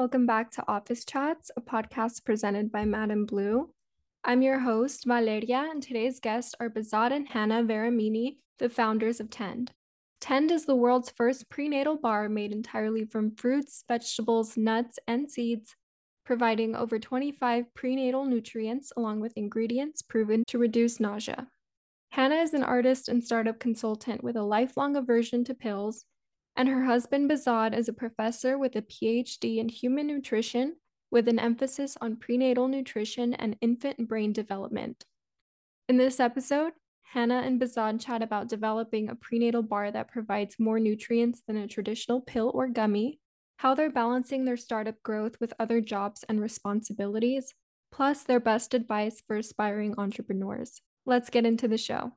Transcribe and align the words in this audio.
welcome 0.00 0.24
back 0.24 0.50
to 0.50 0.64
Office 0.66 1.04
Chats, 1.04 1.50
a 1.58 1.60
podcast 1.60 2.24
presented 2.24 2.72
by 2.72 2.86
Madam 2.86 3.26
Blue. 3.26 3.68
I'm 4.24 4.40
your 4.40 4.60
host, 4.60 5.04
Valeria, 5.04 5.68
and 5.70 5.82
today's 5.82 6.20
guests 6.20 6.54
are 6.58 6.70
Behzad 6.70 7.12
and 7.12 7.28
Hannah 7.28 7.62
Varamini, 7.62 8.38
the 8.58 8.70
founders 8.70 9.20
of 9.20 9.28
Tend. 9.28 9.72
Tend 10.18 10.50
is 10.50 10.64
the 10.64 10.74
world's 10.74 11.10
first 11.10 11.50
prenatal 11.50 11.98
bar 11.98 12.30
made 12.30 12.50
entirely 12.50 13.04
from 13.04 13.36
fruits, 13.36 13.84
vegetables, 13.88 14.56
nuts, 14.56 14.98
and 15.06 15.30
seeds, 15.30 15.76
providing 16.24 16.74
over 16.74 16.98
25 16.98 17.66
prenatal 17.74 18.24
nutrients 18.24 18.94
along 18.96 19.20
with 19.20 19.36
ingredients 19.36 20.00
proven 20.00 20.44
to 20.46 20.56
reduce 20.56 20.98
nausea. 20.98 21.46
Hannah 22.12 22.36
is 22.36 22.54
an 22.54 22.62
artist 22.62 23.10
and 23.10 23.22
startup 23.22 23.60
consultant 23.60 24.24
with 24.24 24.36
a 24.36 24.42
lifelong 24.42 24.96
aversion 24.96 25.44
to 25.44 25.52
pills, 25.52 26.06
and 26.56 26.68
her 26.68 26.84
husband 26.84 27.30
Behzad 27.30 27.76
is 27.76 27.88
a 27.88 27.92
professor 27.92 28.58
with 28.58 28.76
a 28.76 28.82
PhD 28.82 29.58
in 29.58 29.68
human 29.68 30.06
nutrition 30.06 30.76
with 31.10 31.28
an 31.28 31.38
emphasis 31.38 31.96
on 32.00 32.16
prenatal 32.16 32.68
nutrition 32.68 33.34
and 33.34 33.56
infant 33.60 34.08
brain 34.08 34.32
development. 34.32 35.04
In 35.88 35.96
this 35.96 36.20
episode, 36.20 36.72
Hannah 37.02 37.42
and 37.44 37.60
Behzad 37.60 38.00
chat 38.00 38.22
about 38.22 38.48
developing 38.48 39.08
a 39.08 39.16
prenatal 39.16 39.62
bar 39.62 39.90
that 39.90 40.12
provides 40.12 40.56
more 40.60 40.78
nutrients 40.78 41.42
than 41.46 41.56
a 41.56 41.66
traditional 41.66 42.20
pill 42.20 42.52
or 42.54 42.68
gummy, 42.68 43.18
how 43.56 43.74
they're 43.74 43.90
balancing 43.90 44.44
their 44.44 44.56
startup 44.56 45.02
growth 45.02 45.40
with 45.40 45.52
other 45.58 45.80
jobs 45.80 46.24
and 46.28 46.40
responsibilities, 46.40 47.52
plus 47.90 48.22
their 48.22 48.40
best 48.40 48.74
advice 48.74 49.20
for 49.26 49.36
aspiring 49.36 49.94
entrepreneurs. 49.98 50.80
Let's 51.04 51.30
get 51.30 51.44
into 51.44 51.66
the 51.66 51.78
show. 51.78 52.12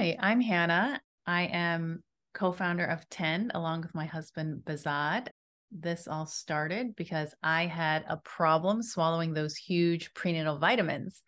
Hi, 0.00 0.16
I'm 0.18 0.40
Hannah. 0.40 0.98
I 1.26 1.42
am 1.52 2.02
co 2.32 2.52
founder 2.52 2.86
of 2.86 3.06
Tend 3.10 3.52
along 3.54 3.82
with 3.82 3.94
my 3.94 4.06
husband, 4.06 4.62
Behzad. 4.64 5.28
This 5.70 6.08
all 6.08 6.24
started 6.24 6.96
because 6.96 7.34
I 7.42 7.66
had 7.66 8.06
a 8.08 8.16
problem 8.16 8.82
swallowing 8.82 9.34
those 9.34 9.56
huge 9.56 10.14
prenatal 10.14 10.56
vitamins. 10.56 11.22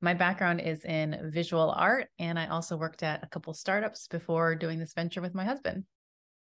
My 0.00 0.14
background 0.14 0.60
is 0.60 0.84
in 0.84 1.30
visual 1.32 1.70
art, 1.70 2.08
and 2.18 2.36
I 2.36 2.48
also 2.48 2.76
worked 2.76 3.04
at 3.04 3.22
a 3.22 3.28
couple 3.28 3.54
startups 3.54 4.08
before 4.08 4.56
doing 4.56 4.80
this 4.80 4.92
venture 4.92 5.20
with 5.20 5.32
my 5.32 5.44
husband. 5.44 5.84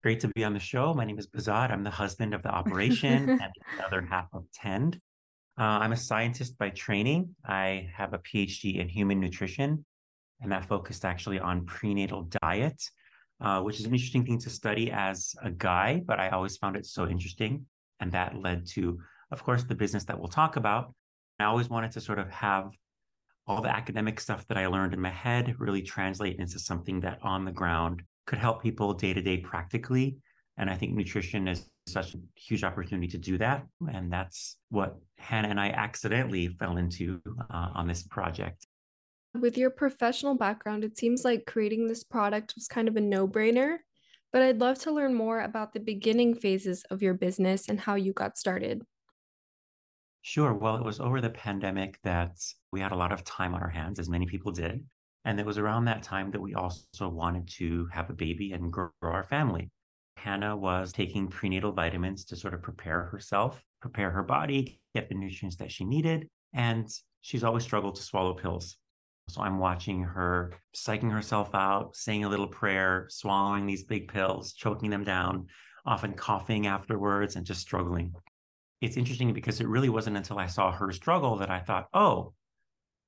Great 0.03 0.21
to 0.21 0.29
be 0.29 0.45
on 0.45 0.53
the 0.53 0.59
show. 0.59 0.93
My 0.93 1.03
name 1.03 1.19
is 1.19 1.27
Behzad. 1.27 1.69
I'm 1.69 1.83
the 1.83 1.89
husband 1.89 2.33
of 2.33 2.43
the 2.43 2.49
operation 2.49 3.29
and 3.29 3.51
the 3.77 3.85
other 3.85 4.01
half 4.09 4.27
of 4.31 4.45
Tend. 4.53 5.01
Uh, 5.59 5.63
I'm 5.63 5.91
a 5.91 5.97
scientist 5.97 6.57
by 6.57 6.69
training. 6.69 7.35
I 7.45 7.89
have 7.93 8.13
a 8.13 8.19
PhD 8.19 8.79
in 8.79 8.87
human 8.87 9.19
nutrition, 9.19 9.85
and 10.41 10.51
that 10.51 10.65
focused 10.65 11.05
actually 11.05 11.39
on 11.39 11.65
prenatal 11.65 12.29
diet, 12.41 12.81
uh, 13.41 13.61
which 13.61 13.79
is 13.79 13.85
an 13.85 13.93
interesting 13.93 14.25
thing 14.25 14.39
to 14.39 14.49
study 14.49 14.91
as 14.91 15.35
a 15.43 15.51
guy, 15.51 16.01
but 16.05 16.19
I 16.19 16.29
always 16.29 16.57
found 16.57 16.75
it 16.75 16.85
so 16.85 17.07
interesting. 17.07 17.65
And 17.99 18.11
that 18.11 18.35
led 18.35 18.65
to, 18.67 18.99
of 19.31 19.43
course, 19.43 19.63
the 19.63 19.75
business 19.75 20.03
that 20.05 20.17
we'll 20.17 20.27
talk 20.27 20.55
about. 20.55 20.93
I 21.39 21.45
always 21.45 21.69
wanted 21.69 21.91
to 21.91 22.01
sort 22.01 22.19
of 22.19 22.29
have 22.31 22.71
all 23.47 23.61
the 23.61 23.75
academic 23.75 24.19
stuff 24.19 24.47
that 24.47 24.57
I 24.57 24.67
learned 24.67 24.93
in 24.93 25.01
my 25.01 25.09
head 25.09 25.55
really 25.59 25.81
translate 25.81 26.39
into 26.39 26.59
something 26.59 26.99
that 27.01 27.19
on 27.21 27.45
the 27.45 27.51
ground 27.51 28.03
could 28.27 28.39
help 28.39 28.61
people 28.61 28.93
day 28.93 29.13
to 29.13 29.21
day 29.21 29.37
practically. 29.37 30.17
And 30.57 30.69
I 30.69 30.75
think 30.75 30.93
nutrition 30.93 31.47
is 31.47 31.67
such 31.87 32.13
a 32.13 32.19
huge 32.35 32.63
opportunity 32.63 33.07
to 33.07 33.17
do 33.17 33.37
that. 33.39 33.65
And 33.91 34.11
that's 34.11 34.57
what 34.69 34.97
Hannah 35.17 35.49
and 35.49 35.59
I 35.59 35.69
accidentally 35.69 36.47
fell 36.47 36.77
into 36.77 37.19
uh, 37.49 37.69
on 37.73 37.87
this 37.87 38.03
project. 38.03 38.67
With 39.39 39.57
your 39.57 39.69
professional 39.69 40.35
background, 40.35 40.83
it 40.83 40.97
seems 40.97 41.23
like 41.23 41.45
creating 41.45 41.87
this 41.87 42.03
product 42.03 42.53
was 42.55 42.67
kind 42.67 42.87
of 42.87 42.97
a 42.97 43.01
no 43.01 43.27
brainer. 43.27 43.77
But 44.33 44.41
I'd 44.43 44.59
love 44.59 44.79
to 44.79 44.91
learn 44.91 45.13
more 45.13 45.41
about 45.41 45.73
the 45.73 45.79
beginning 45.79 46.35
phases 46.35 46.83
of 46.89 47.01
your 47.01 47.13
business 47.13 47.67
and 47.67 47.79
how 47.79 47.95
you 47.95 48.13
got 48.13 48.37
started. 48.37 48.83
Sure. 50.21 50.53
Well, 50.53 50.75
it 50.75 50.85
was 50.85 50.99
over 50.99 51.19
the 51.19 51.29
pandemic 51.29 51.99
that 52.03 52.37
we 52.71 52.79
had 52.79 52.91
a 52.91 52.95
lot 52.95 53.11
of 53.11 53.23
time 53.23 53.53
on 53.53 53.61
our 53.61 53.69
hands, 53.69 53.99
as 53.99 54.09
many 54.09 54.25
people 54.25 54.51
did. 54.51 54.85
And 55.25 55.39
it 55.39 55.45
was 55.45 55.57
around 55.57 55.85
that 55.85 56.03
time 56.03 56.31
that 56.31 56.41
we 56.41 56.53
also 56.53 57.09
wanted 57.09 57.47
to 57.57 57.87
have 57.91 58.09
a 58.09 58.13
baby 58.13 58.53
and 58.53 58.71
grow 58.71 58.89
our 59.01 59.23
family. 59.23 59.69
Hannah 60.17 60.55
was 60.55 60.93
taking 60.93 61.27
prenatal 61.27 61.71
vitamins 61.71 62.25
to 62.25 62.35
sort 62.35 62.53
of 62.53 62.61
prepare 62.61 63.05
herself, 63.05 63.63
prepare 63.81 64.11
her 64.11 64.23
body, 64.23 64.79
get 64.93 65.09
the 65.09 65.15
nutrients 65.15 65.57
that 65.57 65.71
she 65.71 65.83
needed. 65.83 66.27
And 66.53 66.87
she's 67.21 67.43
always 67.43 67.63
struggled 67.63 67.95
to 67.95 68.03
swallow 68.03 68.33
pills. 68.33 68.77
So 69.31 69.41
I'm 69.41 69.59
watching 69.59 70.03
her 70.03 70.53
psyching 70.75 71.09
herself 71.09 71.55
out, 71.55 71.95
saying 71.95 72.25
a 72.25 72.29
little 72.29 72.47
prayer, 72.47 73.07
swallowing 73.09 73.65
these 73.65 73.85
big 73.85 74.11
pills, 74.11 74.51
choking 74.51 74.89
them 74.89 75.05
down, 75.05 75.47
often 75.85 76.13
coughing 76.13 76.67
afterwards 76.67 77.37
and 77.37 77.45
just 77.45 77.61
struggling. 77.61 78.13
It's 78.81 78.97
interesting 78.97 79.31
because 79.31 79.61
it 79.61 79.69
really 79.69 79.87
wasn't 79.87 80.17
until 80.17 80.37
I 80.37 80.47
saw 80.47 80.71
her 80.73 80.91
struggle 80.91 81.37
that 81.37 81.49
I 81.49 81.59
thought, 81.59 81.87
oh, 81.93 82.33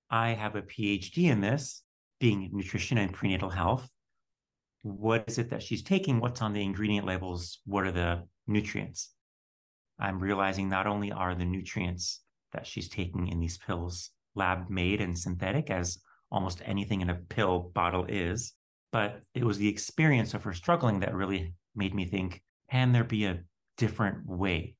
I 0.09 0.29
have 0.29 0.55
a 0.55 0.61
PhD 0.61 1.25
in 1.29 1.41
this 1.41 1.83
being 2.21 2.49
nutrition 2.53 2.97
and 2.97 3.11
prenatal 3.11 3.49
health. 3.49 3.89
What 4.83 5.25
is 5.27 5.39
it 5.39 5.49
that 5.49 5.61
she's 5.61 5.83
taking? 5.83 6.21
What's 6.21 6.41
on 6.41 6.53
the 6.53 6.63
ingredient 6.63 7.05
labels? 7.05 7.59
What 7.65 7.85
are 7.85 7.91
the 7.91 8.23
nutrients? 8.47 9.13
I'm 9.99 10.19
realizing 10.19 10.69
not 10.69 10.87
only 10.87 11.11
are 11.11 11.35
the 11.35 11.43
nutrients 11.43 12.21
that 12.53 12.65
she's 12.65 12.87
taking 12.87 13.27
in 13.27 13.41
these 13.41 13.57
pills 13.57 14.11
lab 14.35 14.69
made 14.69 15.01
and 15.01 15.17
synthetic, 15.17 15.69
as 15.69 15.99
almost 16.33 16.61
anything 16.65 17.01
in 17.01 17.09
a 17.09 17.15
pill 17.15 17.71
bottle 17.73 18.05
is, 18.09 18.53
but 18.91 19.21
it 19.33 19.43
was 19.43 19.57
the 19.57 19.69
experience 19.69 20.33
of 20.33 20.43
her 20.43 20.53
struggling 20.53 20.99
that 20.99 21.13
really 21.13 21.53
made 21.75 21.93
me 21.93 22.05
think 22.05 22.41
can 22.69 22.91
there 22.91 23.03
be 23.03 23.25
a 23.25 23.39
different 23.77 24.25
way? 24.25 24.75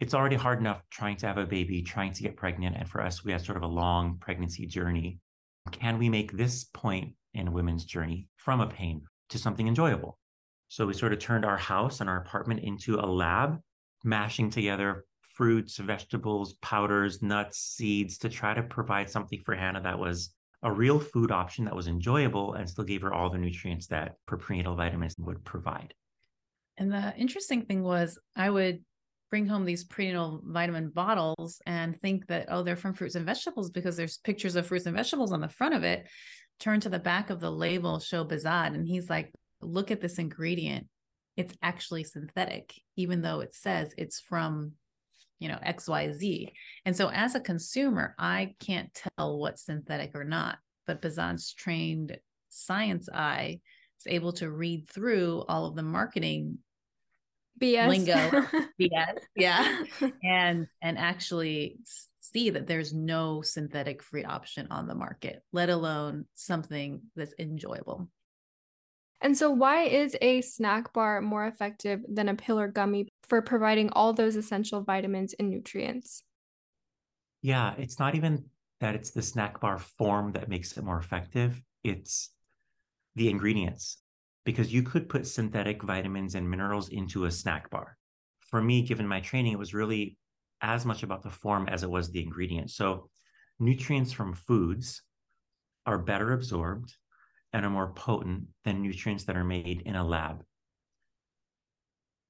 It's 0.00 0.14
already 0.14 0.36
hard 0.36 0.60
enough 0.60 0.82
trying 0.90 1.16
to 1.18 1.26
have 1.26 1.38
a 1.38 1.46
baby, 1.46 1.82
trying 1.82 2.12
to 2.14 2.22
get 2.22 2.36
pregnant. 2.36 2.76
And 2.76 2.88
for 2.88 3.02
us, 3.02 3.22
we 3.22 3.32
had 3.32 3.44
sort 3.44 3.58
of 3.58 3.64
a 3.64 3.66
long 3.66 4.16
pregnancy 4.18 4.66
journey 4.66 5.20
can 5.72 5.98
we 5.98 6.08
make 6.08 6.32
this 6.32 6.64
point 6.64 7.12
in 7.34 7.48
a 7.48 7.50
women's 7.50 7.84
journey 7.84 8.26
from 8.36 8.60
a 8.60 8.66
pain 8.66 9.02
to 9.28 9.38
something 9.38 9.68
enjoyable? 9.68 10.18
So 10.68 10.86
we 10.86 10.94
sort 10.94 11.12
of 11.12 11.18
turned 11.18 11.44
our 11.44 11.58
house 11.58 12.00
and 12.00 12.08
our 12.08 12.18
apartment 12.18 12.60
into 12.60 12.98
a 12.98 13.04
lab, 13.06 13.58
mashing 14.04 14.50
together 14.50 15.04
fruits, 15.20 15.76
vegetables, 15.76 16.54
powders, 16.54 17.22
nuts, 17.22 17.58
seeds 17.58 18.18
to 18.18 18.28
try 18.28 18.54
to 18.54 18.62
provide 18.62 19.08
something 19.10 19.40
for 19.44 19.54
Hannah 19.54 19.82
that 19.82 19.98
was 19.98 20.30
a 20.62 20.72
real 20.72 20.98
food 20.98 21.30
option 21.30 21.64
that 21.66 21.76
was 21.76 21.86
enjoyable 21.86 22.54
and 22.54 22.68
still 22.68 22.84
gave 22.84 23.02
her 23.02 23.12
all 23.12 23.30
the 23.30 23.38
nutrients 23.38 23.86
that 23.88 24.16
her 24.26 24.36
prenatal 24.36 24.74
vitamins 24.74 25.14
would 25.18 25.44
provide. 25.44 25.94
And 26.76 26.92
the 26.92 27.14
interesting 27.16 27.62
thing 27.62 27.82
was, 27.82 28.18
I 28.36 28.50
would 28.50 28.82
bring 29.30 29.46
home 29.46 29.64
these 29.64 29.84
prenatal 29.84 30.40
vitamin 30.44 30.88
bottles 30.90 31.60
and 31.66 32.00
think 32.00 32.26
that 32.26 32.46
oh 32.48 32.62
they're 32.62 32.76
from 32.76 32.94
fruits 32.94 33.14
and 33.14 33.26
vegetables 33.26 33.70
because 33.70 33.96
there's 33.96 34.18
pictures 34.18 34.56
of 34.56 34.66
fruits 34.66 34.86
and 34.86 34.96
vegetables 34.96 35.32
on 35.32 35.40
the 35.40 35.48
front 35.48 35.74
of 35.74 35.82
it 35.82 36.08
turn 36.58 36.80
to 36.80 36.88
the 36.88 36.98
back 36.98 37.30
of 37.30 37.40
the 37.40 37.50
label 37.50 37.98
show 38.00 38.24
Behzad 38.24 38.74
and 38.74 38.86
he's 38.86 39.10
like 39.10 39.32
look 39.60 39.90
at 39.90 40.00
this 40.00 40.18
ingredient 40.18 40.86
it's 41.36 41.54
actually 41.62 42.04
synthetic 42.04 42.72
even 42.96 43.20
though 43.20 43.40
it 43.40 43.54
says 43.54 43.92
it's 43.98 44.20
from 44.20 44.72
you 45.38 45.48
know 45.48 45.58
xyz 45.66 46.50
and 46.84 46.96
so 46.96 47.10
as 47.10 47.34
a 47.34 47.40
consumer 47.40 48.14
i 48.18 48.54
can't 48.60 48.92
tell 49.16 49.38
what's 49.38 49.64
synthetic 49.64 50.10
or 50.14 50.24
not 50.24 50.58
but 50.88 51.02
Behzad's 51.02 51.52
trained 51.52 52.18
science 52.48 53.08
eye 53.12 53.60
is 54.00 54.06
able 54.06 54.32
to 54.32 54.50
read 54.50 54.88
through 54.88 55.44
all 55.48 55.66
of 55.66 55.76
the 55.76 55.82
marketing 55.82 56.58
BS. 57.60 57.88
lingo. 57.88 58.14
BS 58.80 59.18
yeah. 59.36 59.84
And 60.24 60.66
and 60.82 60.98
actually 60.98 61.78
see 62.20 62.50
that 62.50 62.66
there's 62.66 62.92
no 62.92 63.42
synthetic 63.42 64.02
free 64.02 64.24
option 64.24 64.68
on 64.70 64.86
the 64.86 64.94
market 64.94 65.42
let 65.52 65.70
alone 65.70 66.26
something 66.34 67.02
that's 67.14 67.34
enjoyable. 67.38 68.08
And 69.20 69.36
so 69.36 69.50
why 69.50 69.84
is 69.84 70.16
a 70.20 70.40
snack 70.42 70.92
bar 70.92 71.20
more 71.20 71.46
effective 71.46 72.00
than 72.08 72.28
a 72.28 72.36
pill 72.36 72.60
or 72.60 72.68
gummy 72.68 73.07
for 73.28 73.42
providing 73.42 73.90
all 73.90 74.12
those 74.12 74.36
essential 74.36 74.82
vitamins 74.82 75.34
and 75.38 75.50
nutrients 75.50 76.22
yeah 77.42 77.74
it's 77.78 77.98
not 77.98 78.14
even 78.14 78.44
that 78.80 78.94
it's 78.94 79.10
the 79.10 79.22
snack 79.22 79.60
bar 79.60 79.78
form 79.78 80.32
that 80.32 80.48
makes 80.48 80.76
it 80.76 80.84
more 80.84 80.98
effective 80.98 81.60
it's 81.84 82.30
the 83.16 83.28
ingredients 83.28 83.98
because 84.48 84.72
you 84.72 84.82
could 84.82 85.10
put 85.10 85.26
synthetic 85.26 85.82
vitamins 85.82 86.34
and 86.34 86.48
minerals 86.48 86.88
into 86.88 87.26
a 87.26 87.30
snack 87.30 87.68
bar. 87.68 87.98
For 88.40 88.62
me, 88.62 88.80
given 88.80 89.06
my 89.06 89.20
training, 89.20 89.52
it 89.52 89.58
was 89.58 89.74
really 89.74 90.16
as 90.62 90.86
much 90.86 91.02
about 91.02 91.22
the 91.22 91.28
form 91.28 91.68
as 91.68 91.82
it 91.82 91.90
was 91.90 92.10
the 92.10 92.22
ingredient. 92.22 92.70
So, 92.70 93.10
nutrients 93.58 94.10
from 94.10 94.32
foods 94.32 95.02
are 95.84 95.98
better 95.98 96.32
absorbed 96.32 96.94
and 97.52 97.66
are 97.66 97.70
more 97.70 97.92
potent 97.92 98.44
than 98.64 98.80
nutrients 98.80 99.24
that 99.24 99.36
are 99.36 99.44
made 99.44 99.82
in 99.84 99.96
a 99.96 100.02
lab. 100.02 100.42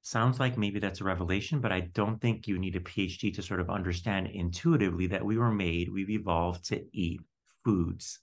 Sounds 0.08 0.40
like 0.40 0.56
maybe 0.56 0.80
that's 0.80 1.02
a 1.02 1.04
revelation, 1.04 1.60
but 1.60 1.70
I 1.70 1.80
don't 1.80 2.18
think 2.18 2.48
you 2.48 2.58
need 2.58 2.76
a 2.76 2.80
PhD 2.80 3.34
to 3.34 3.42
sort 3.42 3.60
of 3.60 3.68
understand 3.68 4.28
intuitively 4.28 5.06
that 5.08 5.22
we 5.22 5.36
were 5.36 5.52
made, 5.52 5.92
we've 5.92 6.08
evolved 6.08 6.64
to 6.68 6.82
eat 6.96 7.20
foods. 7.62 8.18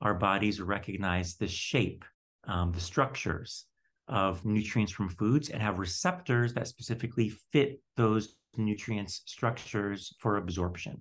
Our 0.00 0.14
bodies 0.14 0.60
recognize 0.60 1.36
the 1.36 1.46
shape 1.46 2.04
um, 2.48 2.72
the 2.72 2.80
structures 2.80 3.66
of 4.08 4.44
nutrients 4.44 4.90
from 4.90 5.08
foods 5.08 5.50
and 5.50 5.62
have 5.62 5.78
receptors 5.78 6.52
that 6.54 6.66
specifically 6.66 7.28
fit 7.52 7.80
those 7.96 8.34
nutrients 8.56 9.22
structures 9.26 10.12
for 10.18 10.36
absorption. 10.36 11.00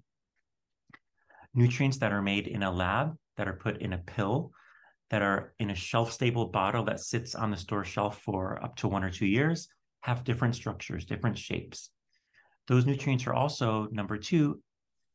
Nutrients 1.56 1.98
that 1.98 2.14
are 2.14 2.22
made 2.22 2.46
in 2.46 2.62
a 2.62 2.72
lab, 2.72 3.18
that 3.38 3.48
are 3.48 3.54
put 3.54 3.82
in 3.82 3.94
a 3.94 3.98
pill, 3.98 4.52
that 5.10 5.24
are 5.24 5.56
in 5.58 5.72
a 5.72 5.76
shelf 5.76 6.12
stable 6.12 6.46
bottle 6.46 6.84
that 6.84 7.00
sits 7.00 7.34
on 7.34 7.50
the 7.50 7.58
store 7.58 7.84
shelf 7.84 8.22
for 8.22 8.64
up 8.64 8.76
to 8.76 8.88
one 8.88 9.04
or 9.04 9.10
two 9.10 9.26
years 9.26 9.70
have 10.02 10.24
different 10.24 10.56
structures, 10.56 11.06
different 11.06 11.38
shapes. 11.38 11.90
Those 12.68 12.86
nutrients 12.86 13.28
are 13.28 13.34
also, 13.34 13.88
number 13.92 14.18
two, 14.18 14.62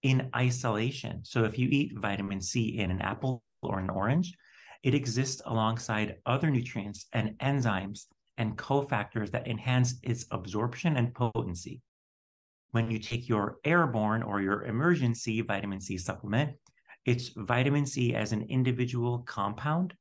in 0.02 0.28
isolation. 0.36 1.20
So 1.25 1.44
if 1.44 1.58
you 1.58 1.69
eat 1.70 1.98
vitamin 1.98 2.40
C 2.40 2.78
in 2.78 2.90
an 2.90 3.00
apple 3.00 3.42
or 3.62 3.78
an 3.78 3.90
orange, 3.90 4.34
it 4.82 4.94
exists 4.94 5.40
alongside 5.46 6.16
other 6.26 6.50
nutrients 6.50 7.06
and 7.12 7.38
enzymes 7.38 8.06
and 8.36 8.58
cofactors 8.58 9.31
that 9.31 9.48
enhance 9.48 9.94
its 10.02 10.26
absorption 10.31 10.96
and 10.96 11.14
potency. 11.14 11.81
When 12.72 12.90
you 12.90 12.98
take 12.98 13.28
your 13.28 13.58
airborne 13.64 14.22
or 14.22 14.42
your 14.42 14.66
Emergen-C 14.66 15.40
vitamin 15.42 15.81
C 15.81 15.96
supplement, 15.96 16.56
it's 17.06 17.31
vitamin 17.36 17.86
C 17.86 18.14
as 18.14 18.32
an 18.32 18.42
individual 18.48 19.20
compound. 19.20 19.94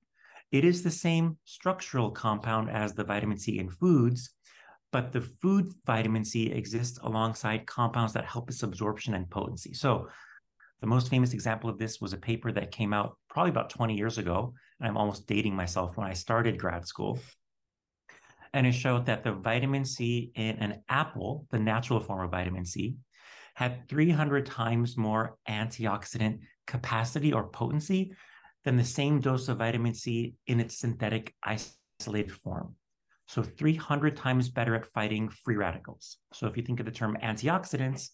It 0.52 0.66
is 0.66 0.84
the 0.84 0.92
same 0.92 1.38
structural 1.46 2.12
compound 2.12 2.70
as 2.70 2.94
the 2.94 3.04
vitamin 3.04 3.38
C 3.38 3.60
in 3.60 3.70
foods, 3.70 4.32
but 4.94 5.12
the 5.12 5.22
food 5.22 5.74
vitamin 5.88 6.24
C 6.24 6.52
exists 6.52 7.00
alongside 7.02 7.66
compounds 7.66 8.14
that 8.14 8.26
help 8.26 8.50
its 8.50 8.62
absorption 8.62 9.16
and 9.16 9.30
potency. 9.30 9.74
So, 9.74 10.08
the 10.82 10.88
most 10.88 11.10
famous 11.10 11.34
example 11.34 11.70
of 11.70 11.80
this 11.80 12.00
was 12.00 12.14
a 12.14 12.18
paper 12.18 12.52
that 12.52 12.72
came 12.72 12.94
out 12.94 13.18
probably 13.30 13.50
about 13.50 13.70
20 13.70 13.96
years 13.96 14.18
ago. 14.18 14.54
I'm 14.82 14.98
almost 14.98 15.28
dating 15.28 15.56
myself 15.56 15.98
when 15.98 16.06
I 16.06 16.14
started 16.14 16.60
grad 16.60 16.86
school. 16.86 17.20
And 18.54 18.68
it 18.68 18.74
showed 18.74 19.06
that 19.08 19.24
the 19.24 19.32
vitamin 19.32 19.84
C 19.86 20.32
in 20.36 20.58
an 20.58 20.84
apple, 20.90 21.48
the 21.52 21.60
natural 21.60 22.00
form 22.00 22.24
of 22.24 22.32
vitamin 22.32 22.66
C, 22.66 22.98
had 23.56 23.88
300 23.90 24.46
times 24.46 24.98
more 24.98 25.38
antioxidant 25.50 26.40
capacity 26.68 27.34
or 27.34 27.48
potency 27.48 28.14
than 28.64 28.78
the 28.78 28.84
same 28.84 29.22
dose 29.22 29.48
of 29.48 29.58
vitamin 29.58 29.96
C 29.96 30.36
in 30.48 30.60
its 30.60 30.78
synthetic 30.78 31.34
isolated 31.44 32.32
form. 32.32 32.76
So 33.34 33.42
300 33.42 34.16
times 34.16 34.50
better 34.50 34.76
at 34.76 34.86
fighting 34.86 35.28
free 35.28 35.56
radicals. 35.56 36.18
So 36.34 36.46
if 36.46 36.56
you 36.56 36.62
think 36.62 36.80
of 36.80 36.86
the 36.86 36.92
term 36.92 37.18
antioxidants, 37.24 38.10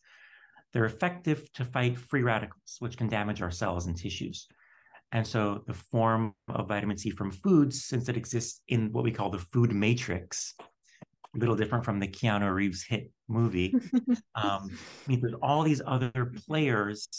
they're 0.72 0.86
effective 0.86 1.52
to 1.56 1.66
fight 1.66 1.98
free 1.98 2.24
radicals, 2.24 2.78
which 2.80 2.98
can 2.98 3.10
damage 3.10 3.42
our 3.42 3.52
cells 3.52 3.88
and 3.88 3.98
tissues. 3.98 4.48
And 5.12 5.28
so 5.28 5.62
the 5.68 5.74
form 5.74 6.36
of 6.48 6.70
vitamin 6.70 6.98
C 6.98 7.10
from 7.10 7.32
foods, 7.32 7.84
since 7.84 8.08
it 8.08 8.16
exists 8.16 8.62
in 8.70 8.94
what 8.94 9.04
we 9.04 9.12
call 9.12 9.30
the 9.30 9.40
food 9.40 9.74
matrix, 9.74 10.56
a 11.36 11.38
little 11.38 11.58
different 11.58 11.84
from 11.84 12.00
the 12.00 12.08
Keanu 12.08 12.54
Reeves 12.54 12.86
hit 12.86 13.12
movie, 13.28 13.76
um, 14.36 14.70
means 15.06 15.22
there's 15.22 15.34
all 15.42 15.64
these 15.64 15.82
other 15.86 16.32
players 16.48 17.10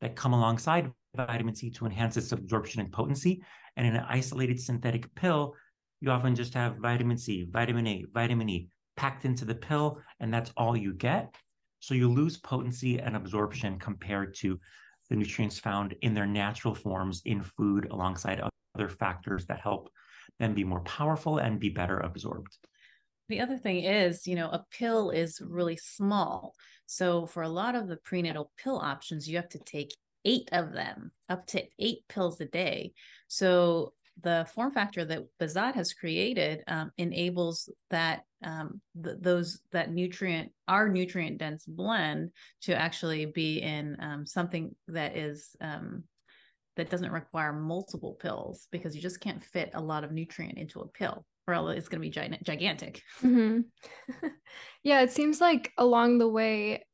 that 0.00 0.16
come 0.16 0.32
alongside 0.32 0.90
vitamin 1.14 1.54
C 1.54 1.68
to 1.72 1.84
enhance 1.84 2.16
its 2.16 2.32
absorption 2.32 2.80
and 2.80 2.90
potency. 2.90 3.42
And 3.76 3.86
in 3.86 3.96
an 3.96 4.06
isolated 4.08 4.58
synthetic 4.58 5.14
pill, 5.14 5.56
you 6.00 6.10
often 6.10 6.34
just 6.34 6.54
have 6.54 6.76
vitamin 6.76 7.16
C, 7.16 7.46
vitamin 7.50 7.86
A, 7.86 8.04
vitamin 8.12 8.48
E 8.48 8.68
packed 8.96 9.24
into 9.24 9.44
the 9.44 9.54
pill, 9.54 10.00
and 10.20 10.32
that's 10.32 10.52
all 10.56 10.76
you 10.76 10.92
get. 10.92 11.34
So 11.80 11.94
you 11.94 12.10
lose 12.10 12.36
potency 12.36 12.98
and 12.98 13.16
absorption 13.16 13.78
compared 13.78 14.34
to 14.36 14.58
the 15.08 15.16
nutrients 15.16 15.58
found 15.58 15.94
in 16.02 16.14
their 16.14 16.26
natural 16.26 16.74
forms 16.74 17.22
in 17.24 17.42
food 17.42 17.88
alongside 17.90 18.42
other 18.74 18.88
factors 18.88 19.46
that 19.46 19.60
help 19.60 19.90
them 20.38 20.54
be 20.54 20.64
more 20.64 20.80
powerful 20.80 21.38
and 21.38 21.58
be 21.58 21.68
better 21.68 21.98
absorbed. 21.98 22.56
The 23.28 23.40
other 23.40 23.56
thing 23.56 23.84
is, 23.84 24.26
you 24.26 24.34
know, 24.34 24.48
a 24.50 24.64
pill 24.70 25.10
is 25.10 25.40
really 25.40 25.76
small. 25.76 26.54
So 26.86 27.26
for 27.26 27.42
a 27.42 27.48
lot 27.48 27.74
of 27.74 27.88
the 27.88 27.96
prenatal 27.96 28.50
pill 28.58 28.78
options, 28.78 29.28
you 29.28 29.36
have 29.36 29.48
to 29.50 29.58
take 29.58 29.94
eight 30.24 30.48
of 30.52 30.72
them, 30.72 31.12
up 31.28 31.46
to 31.48 31.62
eight 31.78 32.00
pills 32.08 32.40
a 32.40 32.46
day. 32.46 32.92
So 33.28 33.92
the 34.22 34.46
form 34.54 34.72
factor 34.72 35.04
that 35.04 35.24
Behzad 35.40 35.74
has 35.74 35.92
created 35.92 36.62
um, 36.66 36.90
enables 36.98 37.68
that 37.90 38.24
um, 38.44 38.80
th- 39.02 39.16
those 39.20 39.60
that 39.72 39.92
nutrient 39.92 40.50
our 40.68 40.88
nutrient 40.88 41.38
dense 41.38 41.64
blend 41.66 42.30
to 42.62 42.74
actually 42.74 43.26
be 43.26 43.60
in 43.60 43.96
um, 44.00 44.26
something 44.26 44.74
that 44.88 45.16
is 45.16 45.54
um, 45.60 46.04
that 46.76 46.90
doesn't 46.90 47.12
require 47.12 47.52
multiple 47.52 48.14
pills 48.14 48.68
because 48.70 48.94
you 48.94 49.02
just 49.02 49.20
can't 49.20 49.44
fit 49.44 49.70
a 49.74 49.80
lot 49.80 50.04
of 50.04 50.12
nutrient 50.12 50.58
into 50.58 50.80
a 50.80 50.88
pill 50.88 51.24
or 51.46 51.54
else 51.54 51.76
it's 51.76 51.88
going 51.88 52.00
to 52.00 52.08
be 52.08 52.10
gi- 52.10 52.38
gigantic. 52.44 53.02
Mm-hmm. 53.22 54.28
yeah, 54.82 55.00
it 55.02 55.10
seems 55.10 55.40
like 55.40 55.72
along 55.76 56.18
the 56.18 56.28
way 56.28 56.84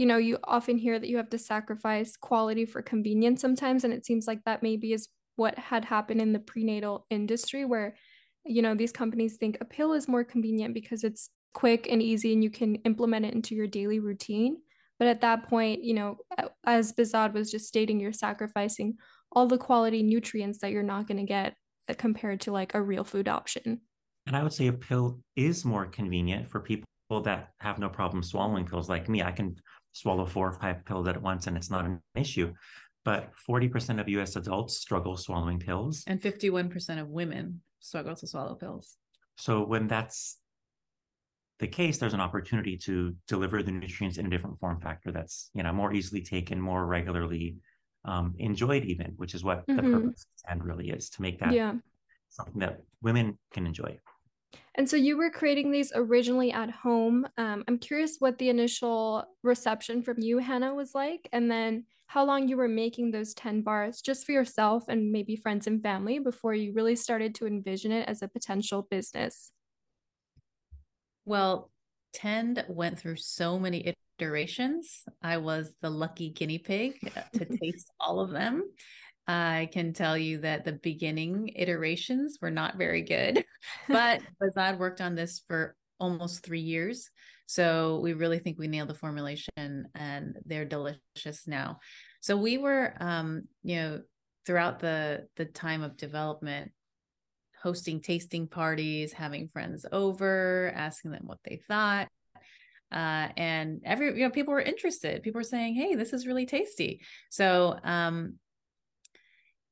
you 0.00 0.06
know, 0.06 0.16
you 0.16 0.38
often 0.44 0.78
hear 0.78 0.98
that 0.98 1.10
you 1.10 1.18
have 1.18 1.28
to 1.28 1.38
sacrifice 1.38 2.16
quality 2.16 2.64
for 2.64 2.80
convenience 2.80 3.42
sometimes. 3.42 3.84
And 3.84 3.92
it 3.92 4.06
seems 4.06 4.26
like 4.26 4.42
that 4.44 4.62
maybe 4.62 4.94
is 4.94 5.10
what 5.40 5.58
had 5.58 5.86
happened 5.86 6.20
in 6.20 6.34
the 6.34 6.38
prenatal 6.38 7.06
industry 7.08 7.64
where 7.64 7.96
you 8.44 8.60
know 8.60 8.74
these 8.74 8.92
companies 8.92 9.38
think 9.38 9.56
a 9.60 9.64
pill 9.64 9.94
is 9.94 10.06
more 10.06 10.22
convenient 10.22 10.74
because 10.74 11.02
it's 11.02 11.30
quick 11.54 11.88
and 11.90 12.02
easy 12.02 12.34
and 12.34 12.44
you 12.44 12.50
can 12.50 12.74
implement 12.90 13.24
it 13.24 13.32
into 13.32 13.54
your 13.54 13.66
daily 13.66 13.98
routine. 13.98 14.58
But 14.98 15.08
at 15.08 15.22
that 15.22 15.48
point 15.48 15.82
you 15.82 15.94
know 15.94 16.18
as 16.64 16.92
Behzad 16.92 17.32
was 17.32 17.50
just 17.50 17.66
stating 17.66 17.98
you're 17.98 18.12
sacrificing 18.12 18.98
all 19.32 19.46
the 19.46 19.56
quality 19.56 20.02
nutrients 20.02 20.58
that 20.58 20.72
you're 20.72 20.82
not 20.82 21.08
going 21.08 21.16
to 21.16 21.32
get 21.38 21.54
uh, 21.88 21.94
compared 21.96 22.42
to 22.42 22.52
like 22.52 22.74
a 22.74 22.82
real 22.82 23.04
food 23.04 23.26
option. 23.26 23.80
And 24.26 24.36
i 24.36 24.42
would 24.42 24.52
say 24.52 24.66
a 24.66 24.74
pill 24.74 25.20
is 25.36 25.64
more 25.64 25.86
convenient 25.86 26.50
for 26.50 26.60
people 26.60 26.84
that 27.24 27.52
have 27.60 27.78
no 27.78 27.88
problem 27.88 28.22
swallowing 28.22 28.66
pills. 28.66 28.90
Like 28.90 29.08
me 29.08 29.22
i 29.22 29.32
can 29.32 29.56
swallow 29.92 30.26
four 30.26 30.48
or 30.50 30.56
five 30.60 30.84
pills 30.84 31.08
at 31.08 31.22
once 31.22 31.46
and 31.46 31.56
it's 31.56 31.70
not 31.70 31.86
an 31.86 32.00
issue 32.14 32.52
but 33.04 33.30
40% 33.48 34.00
of 34.00 34.08
US 34.08 34.36
adults 34.36 34.78
struggle 34.78 35.16
swallowing 35.16 35.58
pills. 35.58 36.04
And 36.06 36.20
51% 36.20 37.00
of 37.00 37.08
women 37.08 37.62
struggle 37.80 38.14
to 38.16 38.26
swallow 38.26 38.54
pills. 38.54 38.96
So 39.36 39.64
when 39.64 39.88
that's 39.88 40.38
the 41.58 41.66
case, 41.66 41.98
there's 41.98 42.14
an 42.14 42.20
opportunity 42.20 42.76
to 42.78 43.14
deliver 43.26 43.62
the 43.62 43.72
nutrients 43.72 44.18
in 44.18 44.26
a 44.26 44.30
different 44.30 44.58
form 44.60 44.80
factor 44.80 45.12
that's, 45.12 45.50
you 45.54 45.62
know, 45.62 45.72
more 45.72 45.92
easily 45.92 46.22
taken, 46.22 46.60
more 46.60 46.86
regularly 46.86 47.56
um, 48.04 48.34
enjoyed 48.38 48.84
even, 48.84 49.12
which 49.16 49.34
is 49.34 49.44
what 49.44 49.66
mm-hmm. 49.66 49.76
the 49.76 49.98
purpose 49.98 50.26
and 50.48 50.64
really 50.64 50.90
is 50.90 51.10
to 51.10 51.22
make 51.22 51.38
that 51.40 51.52
yeah. 51.52 51.74
something 52.28 52.60
that 52.60 52.80
women 53.02 53.38
can 53.52 53.66
enjoy. 53.66 53.98
And 54.76 54.88
so 54.88 54.96
you 54.96 55.16
were 55.16 55.30
creating 55.30 55.70
these 55.70 55.92
originally 55.94 56.52
at 56.52 56.70
home. 56.70 57.26
Um, 57.36 57.64
I'm 57.68 57.78
curious 57.78 58.16
what 58.18 58.38
the 58.38 58.48
initial 58.48 59.24
reception 59.42 60.02
from 60.02 60.20
you, 60.20 60.38
Hannah, 60.38 60.74
was 60.74 60.94
like, 60.94 61.28
and 61.32 61.50
then 61.50 61.84
how 62.06 62.24
long 62.24 62.48
you 62.48 62.56
were 62.56 62.68
making 62.68 63.10
those 63.10 63.34
Tend 63.34 63.64
bars 63.64 64.00
just 64.00 64.26
for 64.26 64.32
yourself 64.32 64.84
and 64.88 65.12
maybe 65.12 65.36
friends 65.36 65.66
and 65.66 65.82
family 65.82 66.18
before 66.18 66.54
you 66.54 66.72
really 66.72 66.96
started 66.96 67.34
to 67.36 67.46
envision 67.46 67.92
it 67.92 68.08
as 68.08 68.22
a 68.22 68.28
potential 68.28 68.86
business. 68.90 69.52
Well, 71.24 71.70
Tend 72.12 72.64
went 72.68 72.98
through 72.98 73.16
so 73.16 73.58
many 73.58 73.94
iterations. 74.18 75.04
I 75.22 75.36
was 75.36 75.72
the 75.80 75.90
lucky 75.90 76.30
guinea 76.30 76.58
pig 76.58 76.98
to 77.34 77.44
taste 77.62 77.90
all 78.00 78.18
of 78.20 78.30
them. 78.30 78.64
I 79.30 79.68
can 79.70 79.92
tell 79.92 80.18
you 80.18 80.38
that 80.38 80.64
the 80.64 80.72
beginning 80.72 81.52
iterations 81.54 82.38
were 82.42 82.50
not 82.50 82.76
very 82.76 83.02
good, 83.02 83.44
but 83.88 84.22
Behzad 84.42 84.78
worked 84.78 85.00
on 85.00 85.14
this 85.14 85.40
for 85.46 85.76
almost 86.00 86.42
three 86.42 86.60
years. 86.60 87.08
So 87.46 88.00
we 88.02 88.12
really 88.12 88.40
think 88.40 88.58
we 88.58 88.66
nailed 88.66 88.88
the 88.88 88.94
formulation 88.94 89.86
and 89.94 90.36
they're 90.46 90.64
delicious 90.64 91.46
now. 91.46 91.78
So 92.20 92.36
we 92.36 92.58
were, 92.58 92.94
um, 92.98 93.42
you 93.62 93.76
know, 93.76 94.00
throughout 94.46 94.80
the 94.80 95.28
the 95.36 95.44
time 95.44 95.82
of 95.82 95.96
development, 95.96 96.72
hosting 97.62 98.00
tasting 98.00 98.48
parties, 98.48 99.12
having 99.12 99.48
friends 99.48 99.86
over, 99.92 100.72
asking 100.74 101.12
them 101.12 101.22
what 101.26 101.38
they 101.44 101.60
thought. 101.68 102.08
Uh, 102.90 103.28
and 103.36 103.80
every 103.84 104.08
you 104.08 104.24
know 104.24 104.30
people 104.30 104.52
were 104.52 104.60
interested 104.60 105.22
people 105.22 105.38
were 105.38 105.44
saying 105.44 105.76
hey 105.76 105.94
this 105.94 106.12
is 106.12 106.26
really 106.26 106.44
tasty 106.44 107.00
so 107.28 107.78
um 107.84 108.34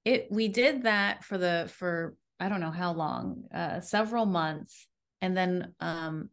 it 0.08 0.28
we 0.30 0.48
did 0.48 0.84
that 0.84 1.22
for 1.22 1.36
the 1.36 1.70
for 1.76 2.16
I 2.40 2.48
don't 2.48 2.60
know 2.60 2.70
how 2.70 2.92
long, 2.92 3.44
uh, 3.52 3.80
several 3.80 4.24
months, 4.24 4.86
and 5.20 5.36
then 5.36 5.74
um, 5.80 6.30